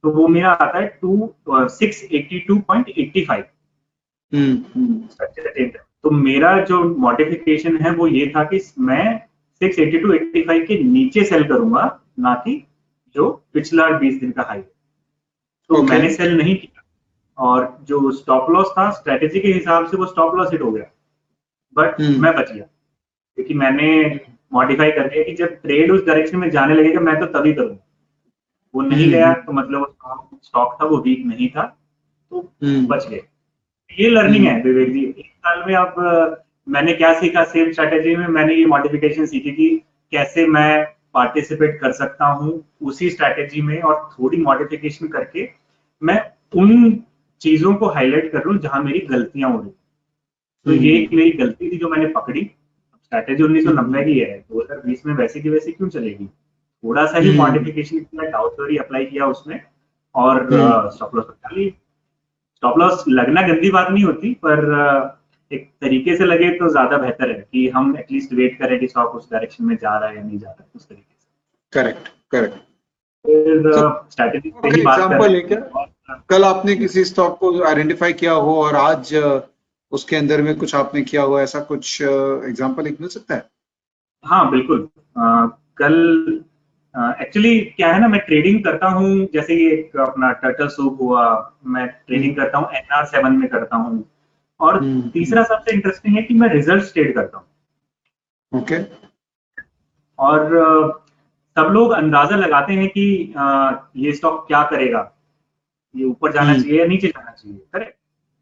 [0.02, 3.44] तो वो मेरा आता है two six eighty two point eighty five
[4.34, 5.68] हम्म। हम्म
[6.02, 9.22] तो मेरा जो मॉडिफिकेशन है वो ये था कि मैं
[9.62, 12.66] 682 टू 85 के नीचे सेल करूँगा ना कि
[13.14, 14.62] जो पिछला 20 दिन का हाई
[15.68, 15.90] तो Okay.
[15.90, 16.82] मैंने सेल नहीं किया।
[17.38, 20.84] और जो स्टॉप लॉस था स्ट्रेटेजी के हिसाब से वो स्टॉप लॉस हिट हो गया।
[21.74, 22.64] बट हम्म। मैं बच गया।
[23.34, 24.20] क्योंकि मैंने
[24.56, 27.82] मॉडिफाई कर दिया कि जब ट्रेड उस डायरेक्शन में जाने लगेगा मैं तो तभी करूँगा
[28.74, 29.94] वो नहीं हम्म। गया तो मतलब
[30.44, 31.62] स्टॉक था वो वीक नहीं था
[32.32, 33.20] तो हम्म। बच गए।
[33.90, 35.94] ये लर्निंग है विवेक जी। एक साल में आप
[36.66, 37.44] मैंने क्या सीखा?
[37.44, 39.68] सेम स्ट्रेटेजी में मैंने ये मॉडिफिकेशन सीखी कि
[40.12, 45.48] कैसे मैं पार्टिसिपेट कर सकता हूँ उसी स्ट्रेटेजी में और थोड़ी मॉडिफिकेशन करके
[46.02, 46.20] मैं
[46.56, 47.02] उन
[47.42, 51.12] चीज़ों को हाईलाइट कर रहा हूँ जहाँ मेरी गलतियाँ हो रही तो हम्म। ये एक
[51.12, 52.50] मेरी गलती थी जो मैंने पकड़ी।
[53.06, 56.26] स्ट्रेटेजी उन्नीस सौ नब्बे की है। दो हज़ार बीस में वैसे की वैसे क्यों चलेगी?
[56.84, 59.60] थोड़ा सा ही। मॉडिफिकेशन किया डाउट थ्योरी अप्लाई किया उसमें
[60.14, 60.48] और।
[60.94, 61.68] स्टॉप लॉस बता ली
[62.56, 64.64] स्टॉप लॉस लगना गंदी बात नहीं होती पर
[65.50, 69.14] एक तरीके से लगे तो ज़्यादा बेहतर है कि हम एटलीस्ट वेट करें कि स्टॉक
[69.14, 71.26] उस डायरेक्शन में जा रहा है या नहीं जा रहा है उस तरीके से।
[71.72, 72.64] करेक्ट करेक्ट
[74.12, 79.14] स्ट्रैटेजी पे ही बात करें कल आपने किसी स्टॉक को आइडेंटिफाई किया हो और आज
[79.14, 79.38] अ,
[79.92, 83.44] उसके अंदर में कुछ आपने किया हुआ ऐसा कुछ एग्जांपल एक मिल सकता है?
[84.24, 85.22] हाँ बिल्कुल। अ,
[85.78, 86.42] कल
[87.20, 91.24] एक्चुअली क्या है ना मैं ट्रेडिंग करता हूँ। जैसे ये एक अपना टर्टल सूप हुआ
[91.66, 94.04] मैं ट्रेडिंग करता हूँ एनआर सेवन में करता हूँ।
[94.60, 98.76] और हम्म। तीसरा सबसे इंटरेस्टिंग है कि मैं रिज़ल्ट ट्रेड करता हूँ। ओके
[100.18, 101.02] और
[101.56, 103.34] सब लोग अंदाज़ा लगाते हैं कि
[103.96, 105.10] ये स्टॉक क्या करेगा?
[105.94, 107.94] ये ऊपर जाना हम्म। चाहिए या नीचे जाना चाहिए करेक्ट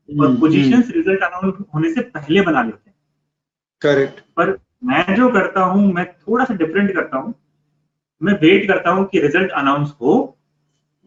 [0.09, 2.97] और पोजीशंस रिज़ल्ट अनाउंस होने से पहले बना लेते हैं।
[3.83, 7.35] करेक्ट पर मैं जो करता हूँ मैं थोड़ा सा डिफरेंट करता हूँ।
[8.23, 10.38] मैं वेट करता हूँ कि रिज़ल्ट अनाउंस हो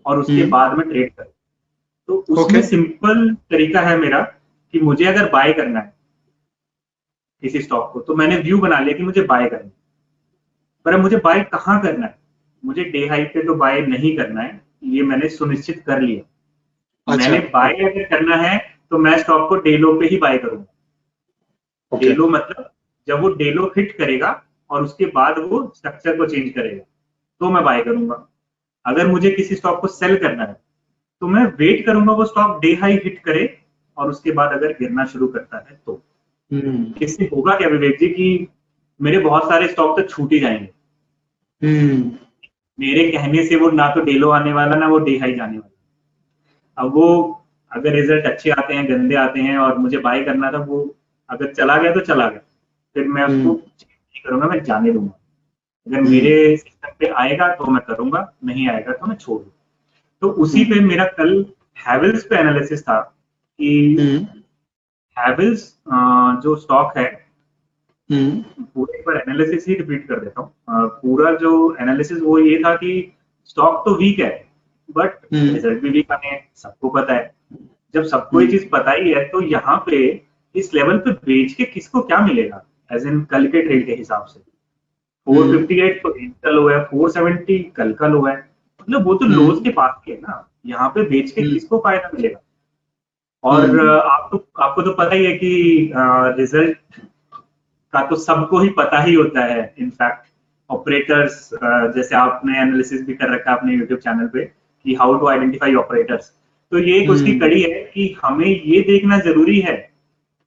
[0.05, 1.31] और उसके हम्म। बाद में ट्रेड करूँ।
[2.07, 2.61] तो उसमें.
[2.61, 4.21] सिंपल तरीका है मेरा
[4.73, 5.93] कि मुझे अगर बाय करना है
[7.43, 9.71] किसी स्टॉक को तो मैंने व्यू बना लिया कि मुझे बाय करना है।
[10.85, 12.17] पर मुझे बाय कहाँ करना है?
[12.65, 17.29] मुझे डे हाई पे तो बाय नहीं करना है ये मैंने सुनिश्चित कर लिया। अच्छा।
[17.29, 20.65] मैंने बाय अगर करना है तो मैं स्टॉक को डे लो पे ही बाय करूँगा।
[21.91, 22.69] ओके डेलो मतलब
[23.07, 26.83] जब वो डेलो हिट करेगा और उसके बाद वो स्ट्रक्चर को चेंज करेगा
[27.41, 28.27] तो मैं बाय करूँगा।
[28.85, 30.53] अगर मुझे किसी स्टॉक को सेल करना है
[31.21, 33.45] तो मैं वेट करूँगा वो स्टॉक डे हाई हिट करे
[33.97, 36.01] और उसके बाद अगर गिरना शुरू करता है तो।
[36.51, 38.47] हम्म। इससे होगा क्या विवेक जी कि
[38.99, 40.69] मेरे बहुत सारे स्टॉक तो छूट ही जाएँगे।
[41.61, 42.11] हम्म।
[42.79, 46.83] मेरे कहने से वो ना तो डेलो आने वाला ना वो डे हाई जाने वाला।
[46.83, 47.07] अब वो
[47.71, 50.95] अगर रिज़ल्ट अच्छे आते हैं गंदे आते हैं और मुझे बाय करना था वो
[51.29, 52.39] अगर चला गया तो चला गया।
[52.95, 55.19] फिर मैं उसको हम्म। नहीं करूँगा मैं जाने दूँगा।
[55.87, 59.41] अगर हम्म। मेरे सिस्टम पे आएगा तो मैं करूँगा नहीं आएगा तो मैं छोड़
[60.21, 61.45] तो उसी पे मेरा कल
[61.87, 62.99] हैवल्स पे एनालिसिस था
[63.59, 64.25] कि हम्म।
[65.17, 65.75] हैवल्स
[66.43, 67.05] जो स्टॉक है
[68.11, 70.51] हम्म। पूरे पर एनालिसिस ही रिपीट कर देता हूँ।
[71.01, 73.13] पूरा जो एनालिसिस वो ये था कि
[73.45, 74.46] स्टॉक तो वीक है
[74.89, 77.31] बट। रिज़ल्ट भी वीक आने सबको पता है
[77.93, 79.99] जब सबको ये हम्म। चीज़ पता ही है तो यहाँ पे
[80.55, 84.25] इस लेवल पे बेच के किसको क्या मिलेगा एज इन कल के ट्रेड के हिसाब
[84.25, 84.39] से
[85.27, 88.35] 458 तो एक का लो है 470 कल का लो है
[88.81, 92.09] मतलब वो तो। लोज के पास ही है ना यहाँ पे बेच के। किसको फ़ायदा
[92.13, 92.39] मिलेगा
[93.43, 95.91] और। अ, आपको आपको तो पता ही है कि
[96.39, 96.77] रिज़ल्ट
[97.93, 100.25] का तो सबको ही पता ही होता है इनफैक्ट
[100.69, 101.49] ऑपरेटर्स
[101.95, 104.51] जैसे आपने एनालिसिस भी कर रखा है अपने यूट्यूब चैनल पे
[104.87, 106.31] कि हाउ टू आइडेंटिफाई ऑपरेटर्स
[106.71, 109.75] तो ये एक उसकी हम्म। कड़ी है कि हमें ये देखना ज़रूरी है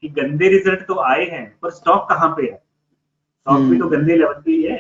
[0.03, 2.55] कि गंदे रिज़ल्ट तो आए हैं पर स्टॉक कहाँ पे है?
[2.55, 4.79] स्टॉक भी तो हम्म। गंदे लेवल पे ही है।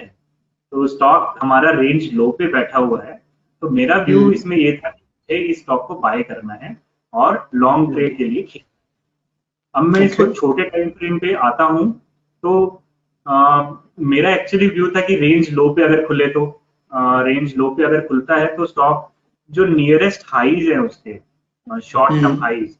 [0.73, 3.20] तो स्टॉक हमारा रेंज लो पे बैठा हुआ है।
[3.62, 6.77] तो मेरा व्यू हम्म। इसमें ये था कि इस स्टॉक को बाय करना है
[7.12, 8.62] और लॉन्ग ट्रेड के लिए
[9.75, 11.90] अब मैं इसको छोटे टाइम फ्रेम पे आता हूँ।
[12.42, 12.83] तो
[13.27, 13.70] आ,
[14.01, 16.44] मेरा एक्चुअली व्यू था कि रेंज लो पे अगर खुले तो
[16.92, 19.07] आ, रेंज लो पे अगर खुलता है तो स्टॉक
[19.51, 21.19] जो नियरेस्ट हाईज है उसके
[21.81, 22.79] शॉर्ट टर्म हम्म। हाईज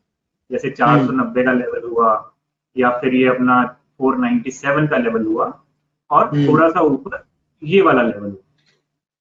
[0.51, 2.35] जैसे 490 का लेवल हुआ
[2.77, 3.63] या फिर ये अपना
[4.03, 5.53] 497 का लेवल हुआ
[6.11, 7.25] और हम्म। थोड़ा सा ऊपर
[7.63, 8.43] ये वाला लेवल हुआ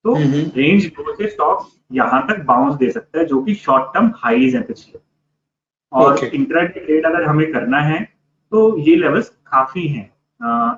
[0.05, 3.93] तो हम्म। रेंज लो से स्टॉक यहाँ तक बाउंस दे सकता है जो कि शॉर्ट
[3.93, 4.99] टर्म हाईज है पिछले
[5.91, 6.29] और Okay.
[6.29, 7.99] इंट्राडे ट्रेड अगर हमें करना है
[8.51, 10.05] तो ये लेवल्स काफ़ी हैं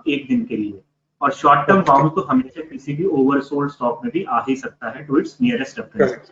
[0.07, 0.81] एक दिन के लिए
[1.21, 1.81] और शॉर्ट टर्म.
[1.81, 5.37] बाउंस तो हमेशा किसी भी ओवरसोल्ड स्टॉक में भी आ ही सकता है to its
[5.41, 6.31] nearest reference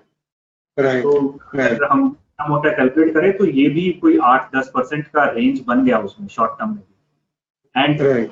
[0.79, 1.11] right तो
[1.55, 2.15] अगर हम
[2.49, 6.27] मोटा कैलकुलेट करें तो ये भी कोई आठ दस परसेंट का रेंज बन गया उसमें
[6.27, 8.27] शॉर्ट टर्म में भी। एंड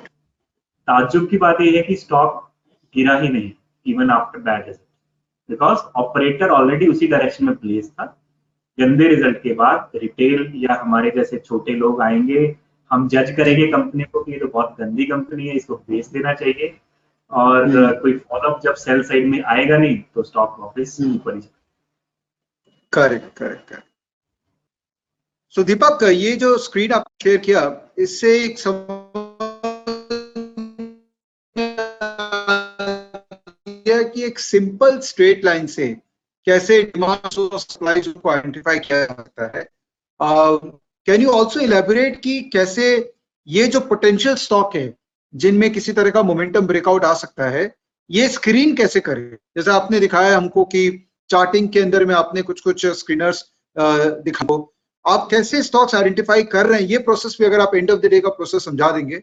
[0.88, 2.44] ताज्जुब की बात यह है कि स्टॉक
[2.94, 3.50] गिरा ही नहीं
[3.86, 4.86] even after bad result
[5.48, 8.04] because operator already उसी डायरेक्शन में प्लेस था।
[8.78, 12.56] गंदे रिज़ल्ट के बाद रिटेल या हमारे जैसे छोटे लोग आएँगे
[12.90, 16.32] हम जज करेंगे कंपनी को कि ये तो बहुत गंदी कंपनी है इसको बेच देना
[16.34, 16.74] चाहिए।
[17.30, 21.34] और हम्म। कोई फॉलोअप जब सेल साइड में आएगा नहीं तो स्टॉक वापस हम्म। ऊपर
[21.34, 21.40] ही
[22.92, 23.86] correct correct correct
[25.54, 27.60] so Deepak ये जो स्क्रीन आप शेयर किया,
[27.98, 28.58] इससे एक
[34.10, 35.86] कि एक सिंपल स्ट्रेट लाइन से
[36.46, 39.66] कैसे डिमांड और सप्लाई को आइडेंटिफाई किया जा सकता है?
[40.20, 43.14] कैन यू आल्सो इलेबोरेट कि कैसे
[43.48, 44.94] ये जो पोटेंशियल स्टॉक है,
[45.34, 47.74] जिनमें किसी तरह का मोमेंटम ब्रेकआउट आ सकता है,
[48.10, 49.30] ये स्क्रीन कैसे करे?
[49.56, 53.44] जैसे आपने दिखाया हमको कि चार्टिंग के अंदर में आपने कुछ कुछ स्क्रीनर्स
[53.76, 54.56] दिखाओ।
[55.04, 56.88] आप कैसे स्टॉक्स आइडेंटिफाई कर रहे हैं?
[56.88, 59.18] ये प्रोसेस भी अगर आप एंड ऑफ़ द डे का प्रोसेस समझा देंगे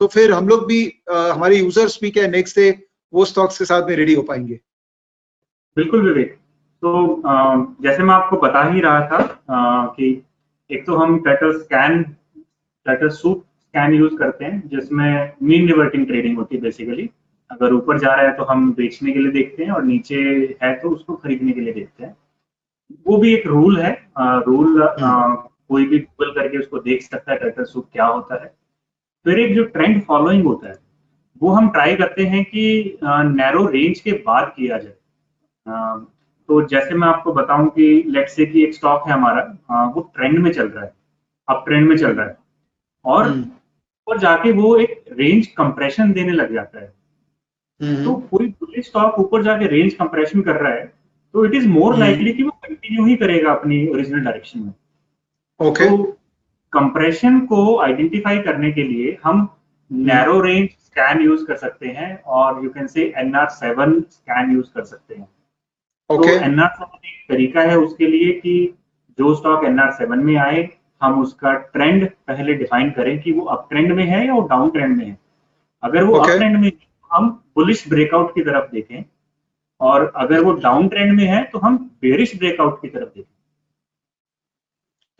[0.00, 2.70] तो फिर हम लोग भी हमारे यूज़र्स भी क्या नेक्स्ट डे
[3.12, 4.60] वो स्टॉक्स के साथ में रेडी हो पाएँगे।
[5.76, 6.32] बिल्कुल, विवेक।
[6.82, 7.22] तो
[7.82, 9.20] जैसे मैं आपको बता ही रहा था
[9.96, 10.10] कि
[10.70, 16.36] एक तो हम turtle scan turtle suit scan use करते हैं, जिसमें मीन रिवर्टिंग ट्रेडिंग
[16.38, 17.10] होती है बेसिकली
[17.50, 20.16] अगर ऊपर जा रहा है तो हम बेचने के लिए देखते हैं और नीचे
[20.62, 22.16] है तो उसको खरीदने के लिए देखते हैं।
[23.06, 25.28] वो भी एक रूल है। आ, रूल आ,
[25.68, 28.52] कोई भी गूगल करके उसको देख सकता है टर्टल सूट क्या होता है।
[29.26, 30.76] फिर एक जो ट्रेंड फॉलोइंग होता है
[31.40, 34.94] वो हम ट्राई करते हैं कि नैरो रेंज के बाद किया जाए।
[36.48, 40.00] तो जैसे मैं आपको बताऊँ कि लेट्स से कि एक स्टॉक है हमारा अ, वो
[40.16, 40.92] ट्रेंड में चल रहा है
[41.48, 42.36] अप ट्रेंड में चल रहा है।
[43.04, 43.44] और हम्म,
[44.06, 46.97] और जाके वो एक रेंज कंप्रेशन देने लग जाता है। हम्म,
[47.80, 50.84] तो कोई बुलिश स्टॉक ऊपर जाके रेंज कंप्रेशन कर रहा है
[51.34, 54.72] तो it is more hmm. Likely कि वो कंटिन्यू ही करेगा अपनी ओरिजिनल डायरेक्शन में।
[55.60, 55.96] ओके तो
[56.72, 59.48] कंप्रेशन को आइडेंटिफाई करने के लिए हम
[59.90, 64.66] नैरो रेंज स्कैन यूज़ कर सकते हैं और यू कैन से एनआर सेवन स्कैन यूज़
[64.74, 65.28] कर सकते हैं।
[66.10, 68.74] ओके तो एन आर सेवन एक तरीका है उसके लिए कि
[69.18, 70.68] जो स्टॉक एनआर सेवन में आए
[71.02, 74.70] हम उसका ट्रेंड पहले डिफाइन करें कि वो अप ट्रेंड में है या वो डाउन
[74.70, 75.18] ट्रेंड में है।
[75.82, 76.36] अगर वो अप Okay.
[76.36, 79.04] ट्रेंड में है, तो हम बुलिश ब्रेकआउट की तरफ़ देखें
[79.80, 83.36] और अगर वो डाउन ट्रेंड में है तो हम बेरिश ब्रेकआउट की तरफ़ देखें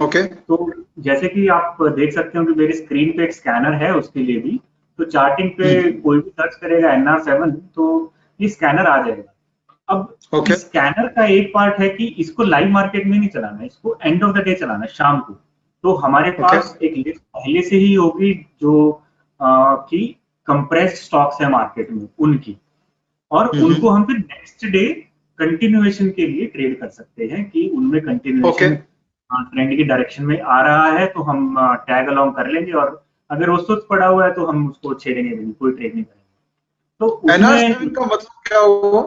[0.01, 0.37] ओके okay.
[0.39, 4.21] तो जैसे कि आप देख सकते हो कि मेरी स्क्रीन पे एक स्कैनर है उसके
[4.21, 4.61] लिए भी
[4.99, 7.89] तो चार्टिंग पे हम्म। कोई भी सर्च करेगा एन आर सेवन तो
[8.41, 9.33] ये स्कैनर आ जाएगा
[9.89, 13.67] अब इस स्कैनर का एक पार्ट है कि इसको लाइव मार्केट में नहीं चलाना है
[13.67, 15.35] इसको एंड ऑफ़ द डे चलाना है शाम को
[15.85, 16.43] तो हमारे Okay.
[16.43, 18.75] पास एक लिस्ट पहले से ही होगी जो
[19.41, 20.17] आ, कि
[20.49, 22.57] कंप्रेस्ड स्टॉक्स है मार्केट में उनकी।
[23.31, 24.85] और हम्म। उनको हम फिर नेक्स्ट डे
[25.39, 28.75] कंटिन्यूएशन के लिए ट्रेड कर सकते हैं कि उनमें कंटिन्यूएशन
[29.31, 31.55] ट्रेंड की डायरेक्शन में आ रहा है तो हम
[31.87, 35.35] टैग अलोंग कर लेंगे और अगर वो सुस्त पड़ा हुआ है तो हम उसको छेड़ेंगे
[35.37, 36.27] नहीं कोई ट्रेड नहीं करेंगे।
[37.01, 39.03] तो एनआर सेवन का मतलब क्या हुआ?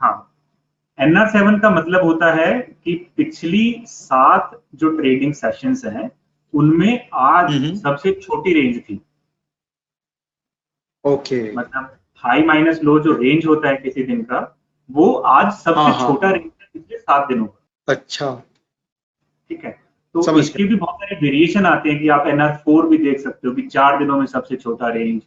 [0.00, 0.14] हाँ
[0.98, 2.52] एनआर सेवन का मतलब होता है
[2.84, 6.10] कि पिछली सात जो ट्रेडिंग सेशंस हैं
[6.54, 9.00] उनमें आज हम्म। सबसे छोटी रेंज थी।
[11.04, 14.40] ओके। मतलब हाई माइनस लो जो रेंज होता है किसी दिन का
[14.90, 18.34] वो आज सबसे हाँ, हाँ। छोटा रेंज है पिछले सात दिनों का। अच्छा।
[19.50, 19.70] ठीक है?
[20.14, 23.48] तो इसके भी बहुत सारे वेरिएशन आते हैं कि आप एनआर फोर भी देख सकते
[23.48, 25.20] हो कि चार दिनों में सबसे छोटा रेंज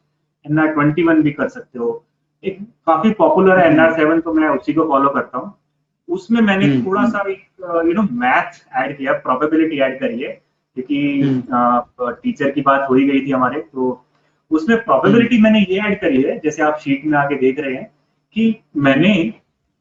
[0.45, 2.03] एनआर ट्वेंटी वन भी कर सकते हो।
[2.43, 5.53] एक काफ़ी पॉपुलर है एनआर सेवन तो मैं उसी को फॉलो करता हूँ।
[6.07, 10.31] उसमें मैंने हम्म। थोड़ा सा एक यू नो मैथ ऐड किया प्रोबेबिलिटी ऐड करी है
[10.77, 11.43] क्योंकि
[12.23, 13.91] टीचर की बात हो ही गई थी हमारे तो
[14.51, 17.85] उसमें प्रोबेबिलिटी मैंने ये ऐड करी है जैसे आप शीट में आके देख रहे हैं
[18.35, 19.11] कि मैंने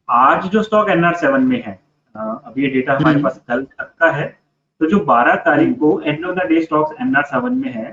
[0.09, 1.79] आज जो स्टॉक एनआर सेवन में है
[2.15, 4.27] अ, अभी ये डेटा हमारे हम्म। पास कल तक का है
[4.81, 7.89] तो जो 12 तारीख को end of the day stocks NR seven में है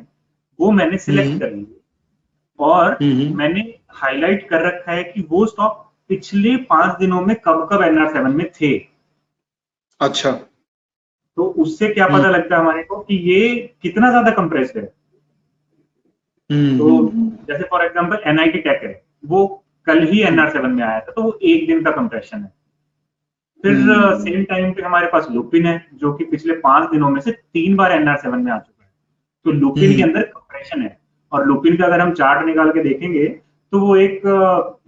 [0.58, 1.66] वो मैंने हम्म। सिलेक्ट कर लिए
[2.58, 3.60] और हम्म। मैंने
[3.94, 8.36] हाईलाइट कर रखा है कि वो स्टॉक पिछले पाँच दिनों में कब कब एनआर सेवन
[8.36, 8.76] में थे
[10.00, 13.50] अच्छा तो उससे क्या पता हम्म। लगता है हमारे को कि ये
[13.82, 14.90] कितना ज़्यादा कंप्रेस्ड है हम्म,
[16.50, 17.10] तो
[17.48, 19.46] जैसे फॉर एग्जांपल एनआईटी टेक है वो
[19.86, 22.52] कल ही एनआर सेवन में आया था तो वो एक दिन का कंप्रेशन है
[23.64, 27.20] फिर हम्म। सेम टाइम पे हमारे पास लुपिन है जो कि पिछले पाँच दिनों में
[27.20, 28.90] से तीन बार एनआर सेवन में आ चुका है
[29.46, 30.96] तो लुपिन के हम्म। अंदर कंप्रेशन है
[31.32, 33.26] और लुपिन का अगर हम चार्ट निकाल के देखेंगे
[33.72, 34.22] तो वो एक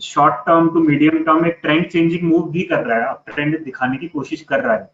[0.02, 3.58] short term to medium term एक ट्रेंड चेंजिंग मूव भी कर रहा है अब ट्रेंड
[3.64, 4.88] दिखाने की कोशिश कर रहा है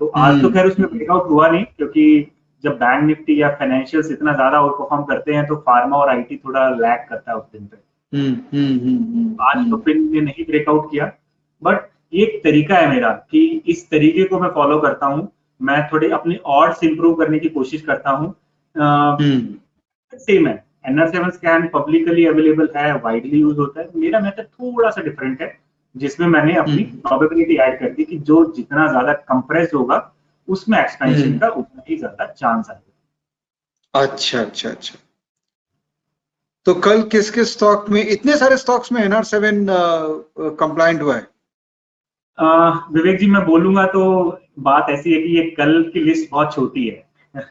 [0.00, 2.04] तो आज तो हम्म। खैर उसमें ब्रेकआउट हुआ नहीं क्योंकि
[2.64, 6.36] जब बैंक निफ्टी या फाइनेंशियल्स इतना ज़्यादा आउट परफॉर्म करते हैं तो फार्मा और आईटी
[6.36, 7.76] थोड़ा लैग करता है उस दिन पे।
[8.12, 11.12] हम्म, हम्म, हम्म, आज लुपिन ने नहीं ब्रेकआउट किया
[11.62, 15.28] बट ये एक तरीका है मेरा कि इस तरीके को मैं फॉलो करता हूँ।
[15.60, 18.34] मैं थोड़े अपने ऑर्ड्स इंप्रूव करने की कोशिश करता हूँ।
[20.12, 24.90] सेम है। NR seven scan publicly available है वाइडली यूज़ होता है। मेरा मेथड थोड़ा
[24.90, 25.56] सा डिफरेंट है
[25.94, 29.98] जिसमें मैंने अपनी। प्रोबेबिलिटी ऐड कर दी कि जो जितना ज़्यादा कंप्रेस होगा
[30.48, 34.98] उसमें एक्सपेंशन हम्म। का उतना ही ज़्यादा चांस आएगा। अच्छा अच्छा अच्छा।
[36.66, 39.66] तो कल किस किस स्टॉक में इतने सारे स्टॉक्स में एनआर सेवन
[40.60, 41.26] कंप्लाइंट हुआ है?
[42.92, 44.04] विवेक जी मैं बोलूँगा तो
[44.60, 47.42] बात ऐसी है कि ये कल की लिस्ट बहुत छोटी है।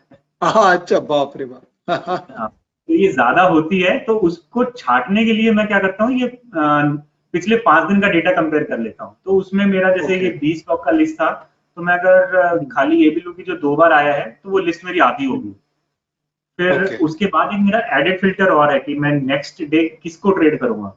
[0.41, 2.47] अच्छा बाप रे बाप। हाँ,
[2.89, 6.27] तो ये ज़्यादा होती है तो उसको छाटने के लिए मैं क्या करता हूँ ये
[7.33, 10.23] पिछले पाँच दिन का डेटा कंपेयर कर लेता हूँ। तो उसमें मेरा जैसे Okay.
[10.23, 11.29] ये बीस स्टॉक का लिस्ट था
[11.77, 14.59] तो मैं अगर खाली ये भी लूँ कि जो दो बार आया है तो वो
[14.59, 15.53] लिस्ट मेरी आधी होगी
[16.59, 16.97] फिर Okay.
[16.99, 20.89] उसके बाद एक मेरा एडेड फ़िल्टर और है कि मैं नेक्स्ट डे किसको ट्रेड करूँगा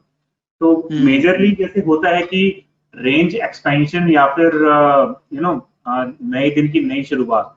[0.61, 2.41] तो। मेजरली जैसे होता है कि
[2.93, 4.53] रेंज एक्सपेंशन या फिर
[5.33, 5.53] यू नो
[5.87, 7.53] नए दिन की नई शुरुआत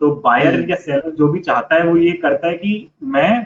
[0.00, 2.72] तो बायर हम्म। या सेलर जो भी चाहता है वो ये करता है कि
[3.08, 3.44] मैं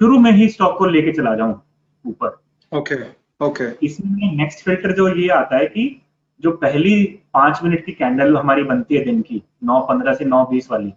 [0.00, 1.60] शुरू में ही स्टॉक को लेके चला जाऊँ
[2.04, 2.36] ऊपर
[2.72, 3.02] ओके
[3.40, 5.88] ओके इसमें नेक्स्ट फ़िल्टर जो ये आता है कि
[6.40, 7.04] जो पहली
[7.34, 10.92] पाँच मिनट की कैंडल हमारी बनती है दिन की नौ पंद्रह से नौ बीस वाली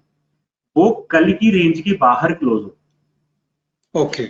[0.75, 4.27] वो कल की रेंज के बाहर क्लोज हो ओके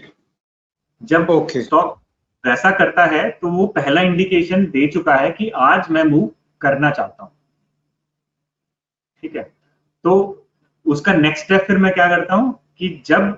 [1.02, 1.62] जब Okay.
[1.62, 1.98] स्टॉक
[2.44, 6.30] वैसा करता है तो वो पहला इंडिकेशन दे चुका है कि आज मैं मूव
[6.62, 7.32] करना चाहता हूँ
[9.24, 9.44] ठीक है
[10.06, 10.14] तो
[10.86, 13.38] उसका नेक्स्ट स्टेप फिर मैं क्या करता हूँ कि जब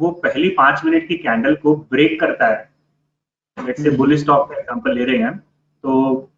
[0.00, 2.68] वो पहली पाँच मिनट की कैंडल को ब्रेक करता है
[3.56, 6.29] लेट्स से हम्म। स्टॉक का एग्जांपल ले रहे हैं तो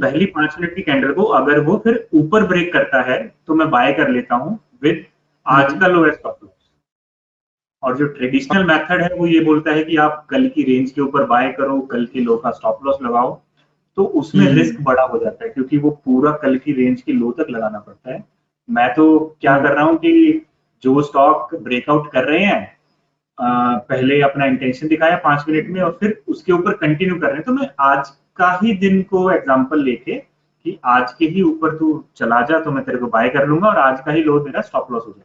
[0.00, 3.70] पहली पाँच मिनट की कैंडल को अगर वो फिर ऊपर ब्रेक करता है तो मैं
[3.70, 5.04] बाय कर लेता हूँ विद
[5.46, 6.50] आज का लोएस्ट स्टॉप लॉस
[7.82, 11.00] और जो ट्रेडिशनल मेथड है वो ये बोलता है कि आप कल की रेंज के
[11.00, 13.32] ऊपर बाय करो कल के लो का स्टॉप लॉस लगाओ
[13.96, 17.12] तो उसमें हम्म। रिस्क बड़ा हो जाता है क्योंकि वो पूरा कल की रेंज की
[17.12, 18.24] लो तक लगाना पड़ता है।
[18.68, 20.46] मैं तो क्या कर रहा हूँ कि
[20.82, 22.62] जो स्टॉक ब्रेकआउट कर रहे हैं
[23.38, 23.44] अ,
[23.88, 27.42] पहले अपना इंटेंशन दिखाया पाँच मिनट में और फिर उसके ऊपर कंटिन्यू कर रहे हैं
[27.42, 32.04] तो मैं आज का ही दिन को एग्ज़ाम्पल लेके कि आज के ही ऊपर तू
[32.16, 34.60] चला जा तो मैं तेरे को बाय कर लूँगा और आज का ही लो मेरा
[34.60, 35.24] स्टॉप लॉस हो जाए।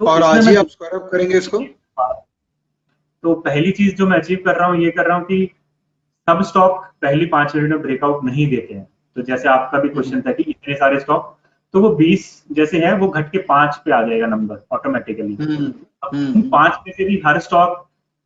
[0.00, 1.58] तो और आज ही आप स्क्वायर अप करेंगे इसको?
[3.24, 5.50] तो पहली चीज़ जो मैं अचीव कर रहा हूँ ये कर रहा हूँ कि
[6.28, 10.20] सब स्टॉक पहली पाँच मिनट में ब्रेकआउट नहीं देते हैं। तो जैसे आपका भी क्वेश्चन
[10.20, 11.36] था कि इतने सारे स्टॉक
[11.74, 15.72] तो वो 20 जैसे है वो घट के पाँच पे आ जाएगा नंबर ऑटोमेटिकली हम्म,
[16.04, 17.76] अब हम्म। पाँच में से भी हर स्टॉक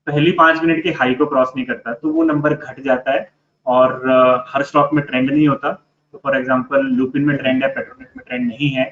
[0.07, 3.31] पहली पाँच मिनट के हाई को क्रॉस नहीं करता तो वो नंबर घट जाता है।
[3.67, 5.73] और हर स्टॉक में ट्रेंड नहीं होता।
[6.15, 8.85] तो फॉर एग्जांपल लुपिन में ट्रेंड है पेट्रोनेट में ट्रेंड नहीं है।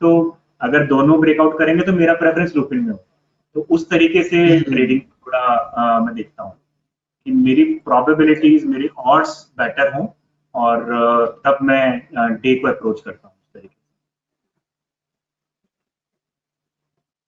[0.00, 3.04] तो अगर दोनों ब्रेकआउट करेंगे तो मेरा प्रेफरेंस लुपिन में हो
[3.56, 6.52] तो उस तरीके से हम्म। ट्रेडिंग थोड़ा अ, मैं देखता हूँ
[7.26, 10.06] कि मेरी प्रोबेबिलिटीज मेरी ऑड्स बेटर हों
[10.54, 10.84] और
[11.46, 13.34] तब मैं डे को अप्रोच करता हूँ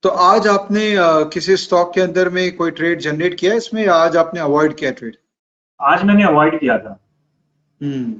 [0.05, 0.85] तो आज आपने
[1.33, 3.59] किसी स्टॉक के अंदर में कोई ट्रेड जनरेट किया है?
[3.59, 5.17] इसमें आज आपने अवॉइड किया ट्रेड
[5.83, 6.99] आज मैंने अवॉइड किया था।
[7.81, 8.13] हम्म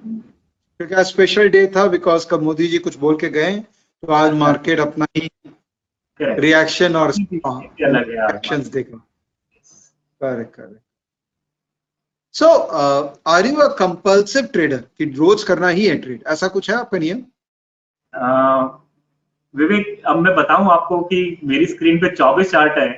[0.81, 4.33] क्योंकि आज स्पेशल डे था बिकॉज़ कब मोदी जी कुछ बोल के गए तो आज
[4.35, 5.29] मार्केट अपना ही
[6.21, 8.27] रिएक्शन और अलग है
[10.21, 10.81] correct correct
[12.35, 12.47] so
[13.29, 16.99] are you a compulsive trader कि रोज करना ही है ट्रेड ऐसा कुछ है आपका
[16.99, 17.19] नियम
[18.15, 18.79] अ,
[19.55, 22.89] विवेक अब मैं बताऊँ आपको कि मेरी स्क्रीन पे 24 चार्ट है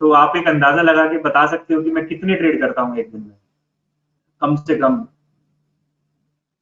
[0.00, 2.98] तो आप एक अंदाज़ा लगा के बता सकते हो कि मैं कितने ट्रेड करता हूँ
[2.98, 3.34] एक दिन में?
[4.46, 5.06] कम से कम।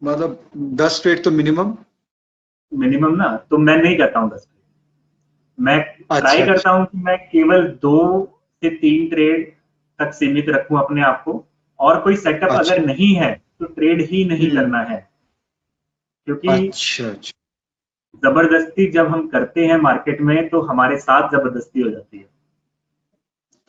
[0.02, 1.76] मतलब दस ट्रेड तो मिनिमम
[2.72, 6.98] मिनिमम ना तो मैं नहीं करता हूँ दस ट्रेड मैं ट्राई अच्छा। करता हूँ कि
[6.98, 7.98] मैं केवल दो
[8.62, 9.52] से तीन ट्रेड
[9.98, 11.44] तक सीमित रखूँ अपने आप को।
[11.80, 15.10] और कोई सेटअप अच्छा। अगर नहीं है तो ट्रेड ही नहीं हम्म। करना है।
[16.26, 17.32] क्योंकि अच्छा अच्छा।
[18.24, 22.28] ज़बरदस्ती जब हम करते हैं मार्केट में तो हमारे साथ ज़बरदस्ती हो जाती है।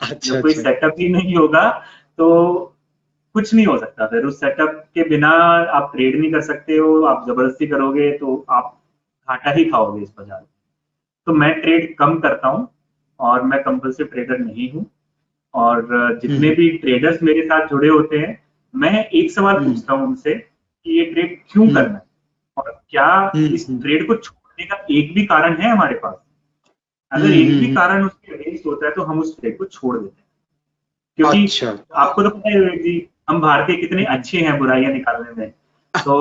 [0.02, 1.70] अच्छा जब कोई अच्छा। सेटअप ही नहीं होगा
[2.18, 2.75] तो
[3.36, 5.30] कुछ नहीं हो सकता फिर उस सेटअप के बिना
[5.74, 8.72] आप ट्रेड नहीं कर सकते हो आप ज़बरदस्ती करोगे तो आप
[9.28, 10.48] घाटा ही खाओगे इस बाज़ार में
[11.28, 12.68] तो मैं ट्रेड कम करता हूँ
[13.20, 14.86] और मैं कंपल्सिव ट्रेडर नहीं हूँ
[15.54, 15.88] और
[16.22, 18.38] जितने हम्म। भी ट्रेडर्स मेरे साथ जुड़े होते हैं
[18.74, 22.06] मैं एक सवाल हम्म। पूछता हूँ उनसे कि ये ट्रेड क्यों हम्म। करना है
[22.58, 26.16] और क्या इस। ट्रेड को छोड़ने का एक भी कारण है हमारे पास
[27.12, 30.16] अगर एक भी। कारण उसके अगेंस्ट होता है तो हम उस ट्रेड को छोड़ देते
[30.16, 30.24] हैं
[31.18, 32.98] क्योंकि अच्छा आपको तो पता है जी
[33.28, 35.52] हम भारतीय कितने अच्छे हैं बुराइयाँ निकालने में।
[35.96, 36.20] तो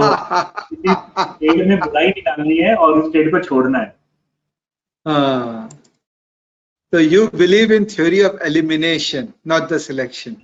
[0.74, 3.94] ट्रेड में बुराई निकालनी है और उस ट्रेड को छोड़ना है।
[5.06, 5.68] हाँ।
[6.92, 10.36] तो you believe in theory of elimination not the selection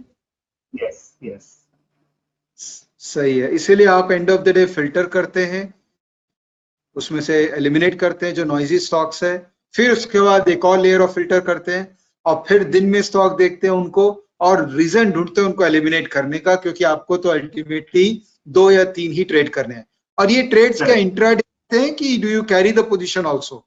[0.74, 1.56] yes yes
[3.02, 5.62] सही है। इसीलिए आप end of the day filter करते हैं
[6.96, 9.36] उसमें से एलिमिनेट करते हैं जो नॉइजी स्टॉक्स है
[9.74, 11.86] फिर उसके बाद एक और लेयर ऑफ़ फ़िल्टर करते हैं
[12.26, 14.04] और फिर दिन में स्टॉक देखते हैं उनको
[14.40, 18.06] और रीजन ढूंढते हैं उनको एलिमिनेट करने का क्योंकि आपको तो अल्टीमेटली
[18.48, 19.86] दो या तीन ही ट्रेड करने हैं
[20.18, 20.94] और ये ट्रेड्स क्या.
[20.96, 23.64] इंट्राडे हैं कि do you carry the position also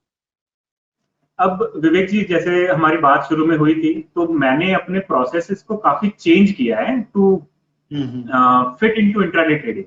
[1.39, 5.77] अब विवेक जी जैसे हमारी बात शुरू में हुई थी तो मैंने अपने प्रोसेसेस को
[5.77, 7.35] काफ़ी चेंज किया है to
[8.79, 9.85] fit into intraday trading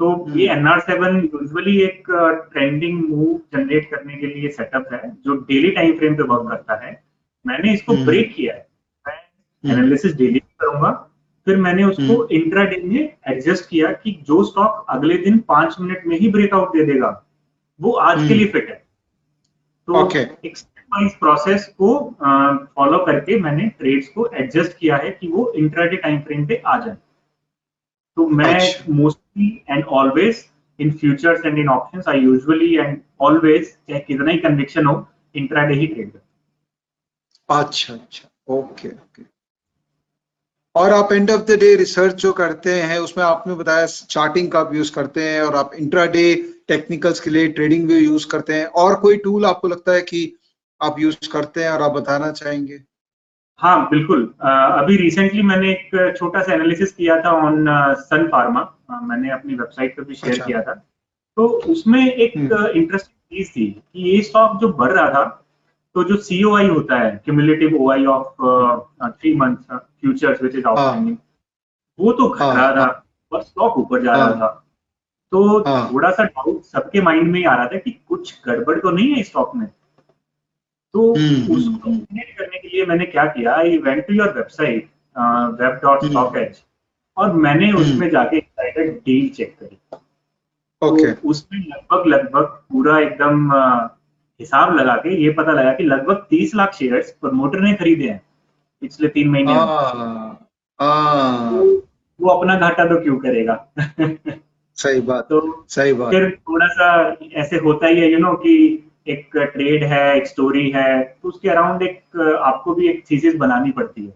[0.00, 2.10] तो हम्म। ये एनआर सेवन यूजुअली एक
[2.52, 6.84] ट्रेंडिंग मूव जनरेट करने के लिए सेटअप है जो डेली टाइम फ्रेम पे वर्क करता
[6.84, 6.92] है
[7.44, 8.67] मैंने इसको हम्म। ब्रेक किया है हम्म।
[9.64, 10.90] एनालिसिस डेली करूँगा।
[11.46, 12.98] फिर मैंने उसको इंट्राडे में
[13.28, 17.10] एडजस्ट किया कि जो स्टॉक अगले दिन पाँच मिनट में ही ब्रेकआउट दे देगा
[17.80, 18.76] वो आज के हम्म। लिए फिट है।
[19.88, 20.24] तो Okay.
[20.44, 20.56] एक
[21.20, 21.88] प्रोसेस को
[22.76, 26.78] फॉलो करके मैंने ट्रेड्स को एडजस्ट किया है कि वो इंट्राडे टाइम फ्रेम पे आ
[26.78, 26.96] जाए।
[28.16, 28.58] तो मैं।
[28.94, 30.44] Mostly and always
[30.78, 34.94] in futures and in options I usually and always चाहे कितना ही कन्विक्शन हो
[35.34, 39.22] इंट्राडे ही ट्रेड करता अच्छा अच्छा। ओके ओके
[40.78, 44.60] और आप end of the day research जो करते हैं उसमें आपने बताया चार्टिंग का
[44.60, 46.34] आप यूज़ करते हैं और आप इंट्रा डे
[46.68, 50.20] टेक्निकल्स के लिए ट्रेडिंग भी यूज़ करते हैं। और कोई टूल आपको लगता है कि
[50.80, 52.80] आप यूज़ करते हैं और आप बताना चाहेंगे?
[53.60, 57.64] हाँ बिल्कुल। अभी रिसेंटली मैंने एक छोटा सा एनालिसिस किया था ऑन
[58.00, 58.62] सन फार्मा
[59.02, 60.74] मैंने अपनी वेबसाइट पर भी शेयर अच्छा। किया था।
[61.36, 65.24] तो उसमें एक हम्म। इंटरेस्टिंग चीज़ थी कि ये स्टॉक जो बढ़ रहा था
[65.94, 68.26] तो जो सीओआई होता है cumulative OI of
[69.10, 71.16] three month futures which is outstanding
[71.98, 74.48] वो तो घट हाँ, रहा था और स्टॉक ऊपर जा रहा हाँ। था।
[75.32, 78.78] तो हाँ। थोड़ा सा डाउट सबके माइंड में ही आ रहा था कि कुछ गड़बड़
[78.78, 79.66] तो नहीं है स्टॉक में।
[80.94, 81.98] तो हम्म, उसको हम्म,
[82.38, 83.54] करने के लिए मैंने क्या किया?
[83.54, 84.88] I went to your website
[85.60, 86.62] web dot stock edge
[87.16, 89.78] और मैंने हम्म। उसमें जाके एक्साइटेड डील चेक करी।
[90.82, 93.97] ओके। तो उसमें लगभग लगभग पूरा एकदम अ,
[94.40, 98.22] हिसाब लगा के ये पता लगा कि लगभग 30 लाख शेयर्स प्रमोटर ने खरीदे हैं
[98.80, 101.86] पिछले तीन महीने हाँ तो
[102.20, 103.72] वो अपना घाटा तो क्यों करेगा?
[104.76, 108.84] सही बात तो सही बात। फिर थोड़ा सा ऐसे होता ही है यू नो कि
[109.06, 112.02] एक ट्रेड है एक स्टोरी है तो उसके अराउंड एक
[112.42, 114.14] आपको भी एक थीसिस बनानी पड़ती है।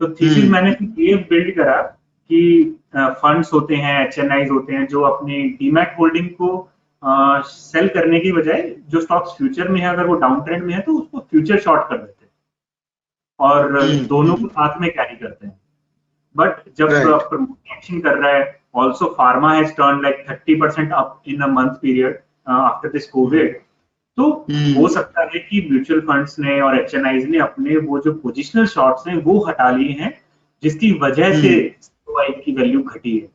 [0.00, 0.76] तो थीसिस हम्म। मैंने
[1.08, 1.82] ये बिल्ड करा
[2.30, 4.18] कि फंड्स होते हैं एच
[4.50, 6.70] होते हैं जो अपनी डीमैट होल्डिंग को
[7.02, 10.80] सेल करने की बजाय जो स्टॉक्स फ्यूचर में है अगर वो डाउन ट्रेंड में है
[10.80, 12.32] तो उसको फ्यूचर शॉर्ट कर देते हैं
[13.40, 15.60] और हम्म, दोनों। को साथ में कैरी करते हैं
[16.36, 16.88] बट जब.
[17.28, 22.18] प्रमोशन कर रहा है also pharma has turned like 30% up in a month period
[22.46, 23.54] uh, after this covid
[24.18, 28.12] तो हम्म। हो सकता है कि म्यूचुअल फंड्स ने और एच ने अपने वो जो
[28.12, 30.12] पोजिशनल शॉर्ट्स हैं वो हटा लिए हैं
[30.62, 33.28] जिसकी वजह से हम्म। की वैल्यू घटी है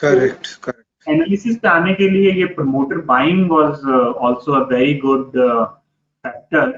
[0.00, 3.84] करेक्ट करेक्ट एनालिसिस पे आने के लिए ये promoter buying was
[4.24, 5.38] also a very good
[6.24, 6.72] factor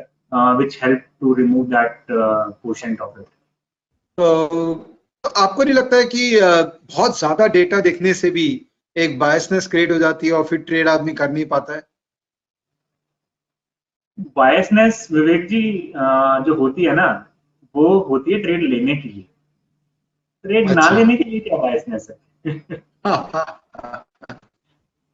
[0.57, 3.27] which help to remove that portion of it
[4.19, 8.47] तो आपको नहीं लगता है कि बहुत ज़्यादा डेटा देखने से भी
[8.97, 11.83] एक बायसनेस क्रिएट हो जाती है और फिर ट्रेड आदमी कर नहीं पाता है
[14.37, 15.93] बायसनेस विवेक जी
[16.47, 17.09] जो होती है ना
[17.75, 19.29] वो होती है ट्रेड लेने के लिए
[20.45, 22.17] ट्रेड अच्छा। ना। लेने के लिए क्या बायसनेस है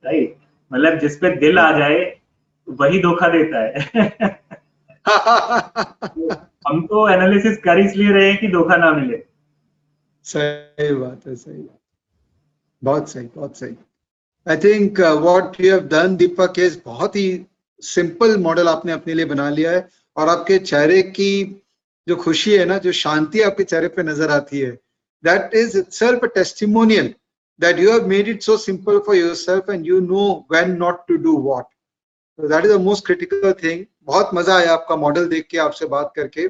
[0.05, 0.37] राइट?
[0.73, 2.21] मतलब जिस पे दिल आ जाए
[2.69, 3.73] वही धोखा देता है।
[6.69, 9.23] हम तो एनालिसिस कर इसलिए रहे हैं कि धोखा ना मिले।
[10.25, 11.69] सही बात है सही
[12.85, 13.77] बहुत सही बहुत सही।
[14.49, 17.47] I think what you have done Deepak is बहुत ही
[17.83, 21.63] सिंपल मॉडल आपने अपने लिए बना लिया है। और आपके चेहरे की
[22.09, 24.71] जो खुशी है ना जो शांति आपके चेहरे पे नज़र आती है
[25.25, 25.83] that is a
[26.39, 27.09] testimonial
[27.61, 31.19] that you have made it so simple for yourself and you know when not to
[31.19, 31.67] do what.
[32.39, 33.85] So that is the most critical thing.
[34.05, 36.47] बहुत मज़ा आया आपका मॉडल देख के आपसे बात करके।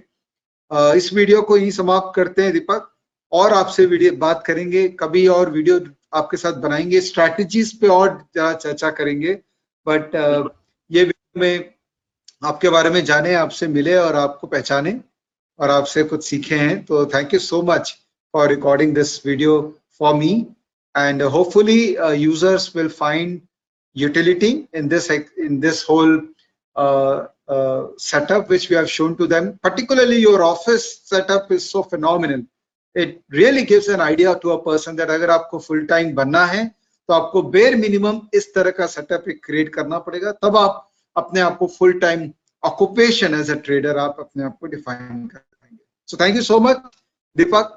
[0.98, 2.90] इस वीडियो को यही समाप्त करते हैं दीपक।
[3.32, 5.80] और आपसे वीडियो बात करेंगे। कभी और वीडियो
[6.18, 9.34] आपके साथ बनाएँगे। स्ट्रैटेजीज पे और जरा चर्चा करेंगे।
[9.86, 10.14] बट
[10.90, 11.74] ये वीडियो में
[12.44, 15.00] आपके बारे में जाने, आपसे मिले और आपको पहचाने
[15.58, 17.96] और आपसे कुछ सीखे हैं। तो thank you so much
[18.34, 19.60] for recording this video
[19.98, 20.30] for me
[20.94, 23.42] and uh, hopefully uh, users will find
[23.94, 26.20] utility in this in this whole
[26.76, 31.82] uh, uh, setup which we have shown to them particularly your office setup is so
[31.82, 32.42] phenomenal
[32.94, 36.66] it really gives an idea to a person that अगर आपको full time बनना है
[37.08, 40.84] तो आपको bare minimum इस तरह का setup एक create करना पड़ेगा तब आप
[41.16, 42.32] अपने आप को full time
[42.62, 46.60] occupation as a trader आप अपने आप को define कर पाएँगे so thank you so
[46.60, 46.78] much
[47.38, 47.76] Deepak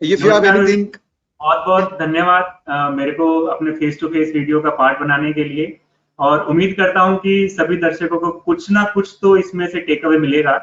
[0.00, 0.94] if you have anything
[1.42, 5.76] बहुत बहुत धन्यवाद मेरे को अपने फेस टू फेस वीडियो का पार्ट बनाने के लिए।
[6.18, 10.04] और उम्मीद करता हूँ कि सभी दर्शकों को कुछ ना कुछ तो इसमें से टेक
[10.06, 10.56] अवे मिलेगा।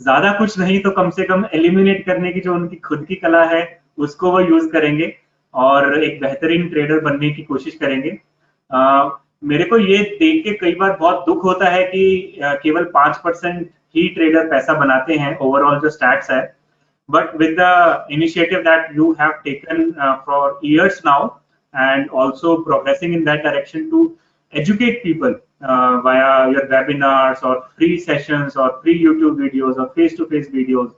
[0.00, 3.42] ज़्यादा कुछ नहीं तो कम से कम एलिमिनेट करने की जो उनकी खुद की कला
[3.44, 3.60] है
[3.98, 5.12] उसको वो यूज़ करेंगे
[5.54, 8.10] और एक बेहतरीन ट्रेडर बनने की कोशिश करेंगे।
[8.70, 9.08] अ,
[9.44, 13.68] मेरे को ये देख के कई बार बहुत दुख होता है कि केवल पाँच परसेंट
[13.96, 16.42] ही ट्रेडर पैसा बनाते हैं ओवरऑल जो स्टैट्स है।
[17.11, 21.39] but with the initiative that you have taken uh, for years now
[21.73, 24.17] and also progressing in that direction to
[24.51, 30.49] educate people uh, via your webinars or free sessions or free youtube videos or face-to-face
[30.49, 30.93] videos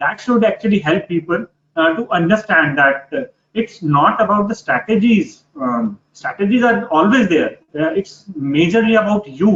[0.00, 3.24] that should actually help people uh, to understand that uh,
[3.54, 9.52] it's not about the strategies um, strategies are always there Uh, it's majorly about you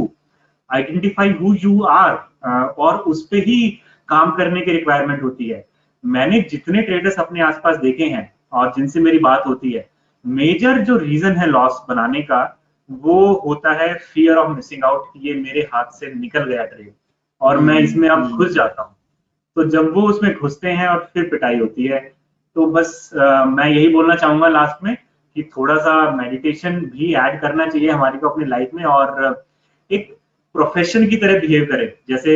[0.71, 2.15] identify who you are
[2.87, 3.59] और उस पे ही
[4.09, 5.65] काम करने की requirement होती है
[6.04, 9.88] मैंने जितने ट्रेडर्स अपने आसपास देखे हैं और जिनसे मेरी बात होती है
[10.26, 12.42] मेजर जो रीजन है लॉस बनाने का
[12.90, 16.92] वो होता है फियर ऑफ़ मिसिंग आउट ये मेरे हाथ से निकल गया ट्रेड
[17.42, 18.96] और मैं इसमें अब घुस जाता हूँ।
[19.58, 22.00] तो जब वो उसमें घुसते हैं और फिर पिटाई होती है
[22.56, 24.96] तो बस अ, मैं यही बोलना चाहूँगा लास्ट में
[25.36, 29.46] कि थोड़ा सा मेडिटेशन भी ऐड करना चाहिए हमारी को अपनी लाइफ में और
[29.92, 30.12] एक
[30.56, 32.36] प्रोफेशन की तरह बिहेव करें। जैसे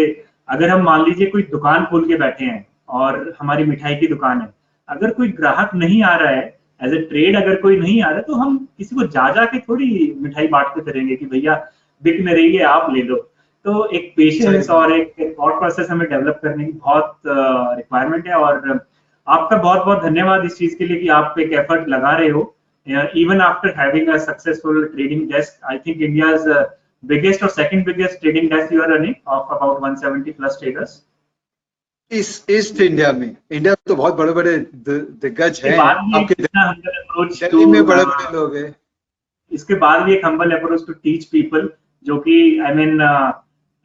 [0.49, 4.41] अगर हम मान लीजिए कोई दुकान खोल के बैठे हैं और हमारी मिठाई की दुकान
[4.41, 4.53] है।
[4.89, 8.17] अगर कोई ग्राहक नहीं आ रहा है एज ए ट्रेड अगर कोई नहीं आ रहा
[8.17, 11.55] है तो हम किसी को जा जा के थोड़ी मिठाई बांटते करेंगे कि भैया
[12.03, 13.15] बिक में रही है आप ले लो।
[13.65, 18.85] तो एक पेशेंस और एक थॉट प्रोसेस हमें डेवलप करने की बहुत रिक्वायरमेंट है और
[19.27, 22.53] आपका बहुत बहुत धन्यवाद इस चीज़ के लिए कि आप एक एफर्ट लगा रहे हो।
[22.87, 26.63] after having a successful trading desk, I think India's uh,
[27.03, 30.93] biggest or second biggest trading desk you are running of about 170 plus traders.
[32.11, 37.85] इस ईस्ट इंडिया में इंडिया में तो बहुत बड़े बड़े दिग्गज हैं आपके दिल्ली में
[37.85, 38.75] बड़े uh, बड़े लोग हैं
[39.51, 41.67] इसके बाद भी एक humble approach to teach people
[42.03, 43.33] जो कि uh,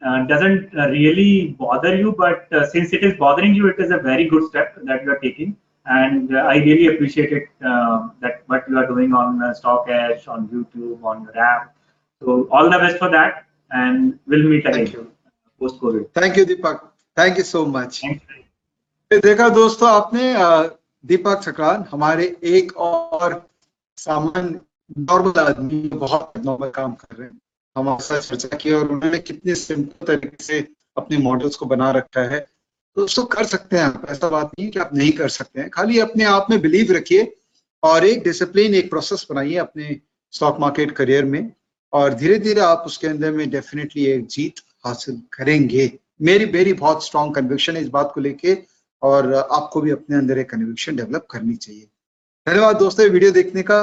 [0.01, 3.91] uh, doesn't uh, really bother you but uh, since it is bothering you it is
[3.91, 5.55] a very good step that you are taking
[5.85, 10.27] and uh, I really appreciate it uh, that what you are doing on uh, StockEdge
[10.27, 11.75] on YouTube on your app
[12.21, 15.11] so all the best for that and we'll meet again
[15.59, 18.01] post COVID thank you Deepak thank you so much
[19.11, 20.33] देखा दोस्तों आपने
[21.07, 23.35] दीपक सकरान हमारे एक और
[23.97, 24.59] सामान्य
[24.99, 27.39] normal आदमी बहुत normal काम कर रहे हैं।
[27.75, 30.59] हमारे साथ चर्चा की और उन्होंने कितने सिंपल तरीके से
[30.97, 32.39] अपने मॉडल्स को बना रखा है।
[32.97, 35.69] तो उसको कर सकते हैं आप ऐसा बात नहीं कि आप नहीं कर सकते हैं।
[35.69, 37.33] खाली अपने आप में बिलीव रखिए
[37.83, 39.99] और एक डिसिप्लिन एक प्रोसेस बनाइए अपने
[40.33, 41.51] स्टॉक मार्केट करियर में
[41.93, 45.91] और धीरे धीरे आप उसके अंदर में डेफिनेटली एक जीत हासिल करेंगे।
[46.23, 48.57] मेरी मेरी बहुत स्ट्रॉन्ग कन्विक्शन है इस बात को लेके
[49.01, 51.87] और आपको भी अपने अंदर एक कन्विक्शन डेवलप करनी चाहिए।
[52.47, 53.79] धन्यवाद दोस्तों वीडियो देखने का।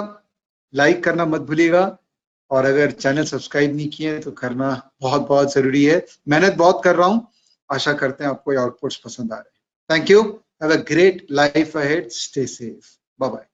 [0.74, 1.82] लाइक करना मत भूलिएगा
[2.50, 4.70] और अगर चैनल सब्सक्राइब नहीं किए तो करना
[5.00, 7.26] बहुत बहुत ज़रूरी है। मेहनत बहुत कर रहा हूँ।
[7.70, 10.22] आशा करते हैं आपको आउटपुट्स पसंद आ रहे हैं। Thank you
[10.62, 13.46] have a great life ahead stay safe bye bye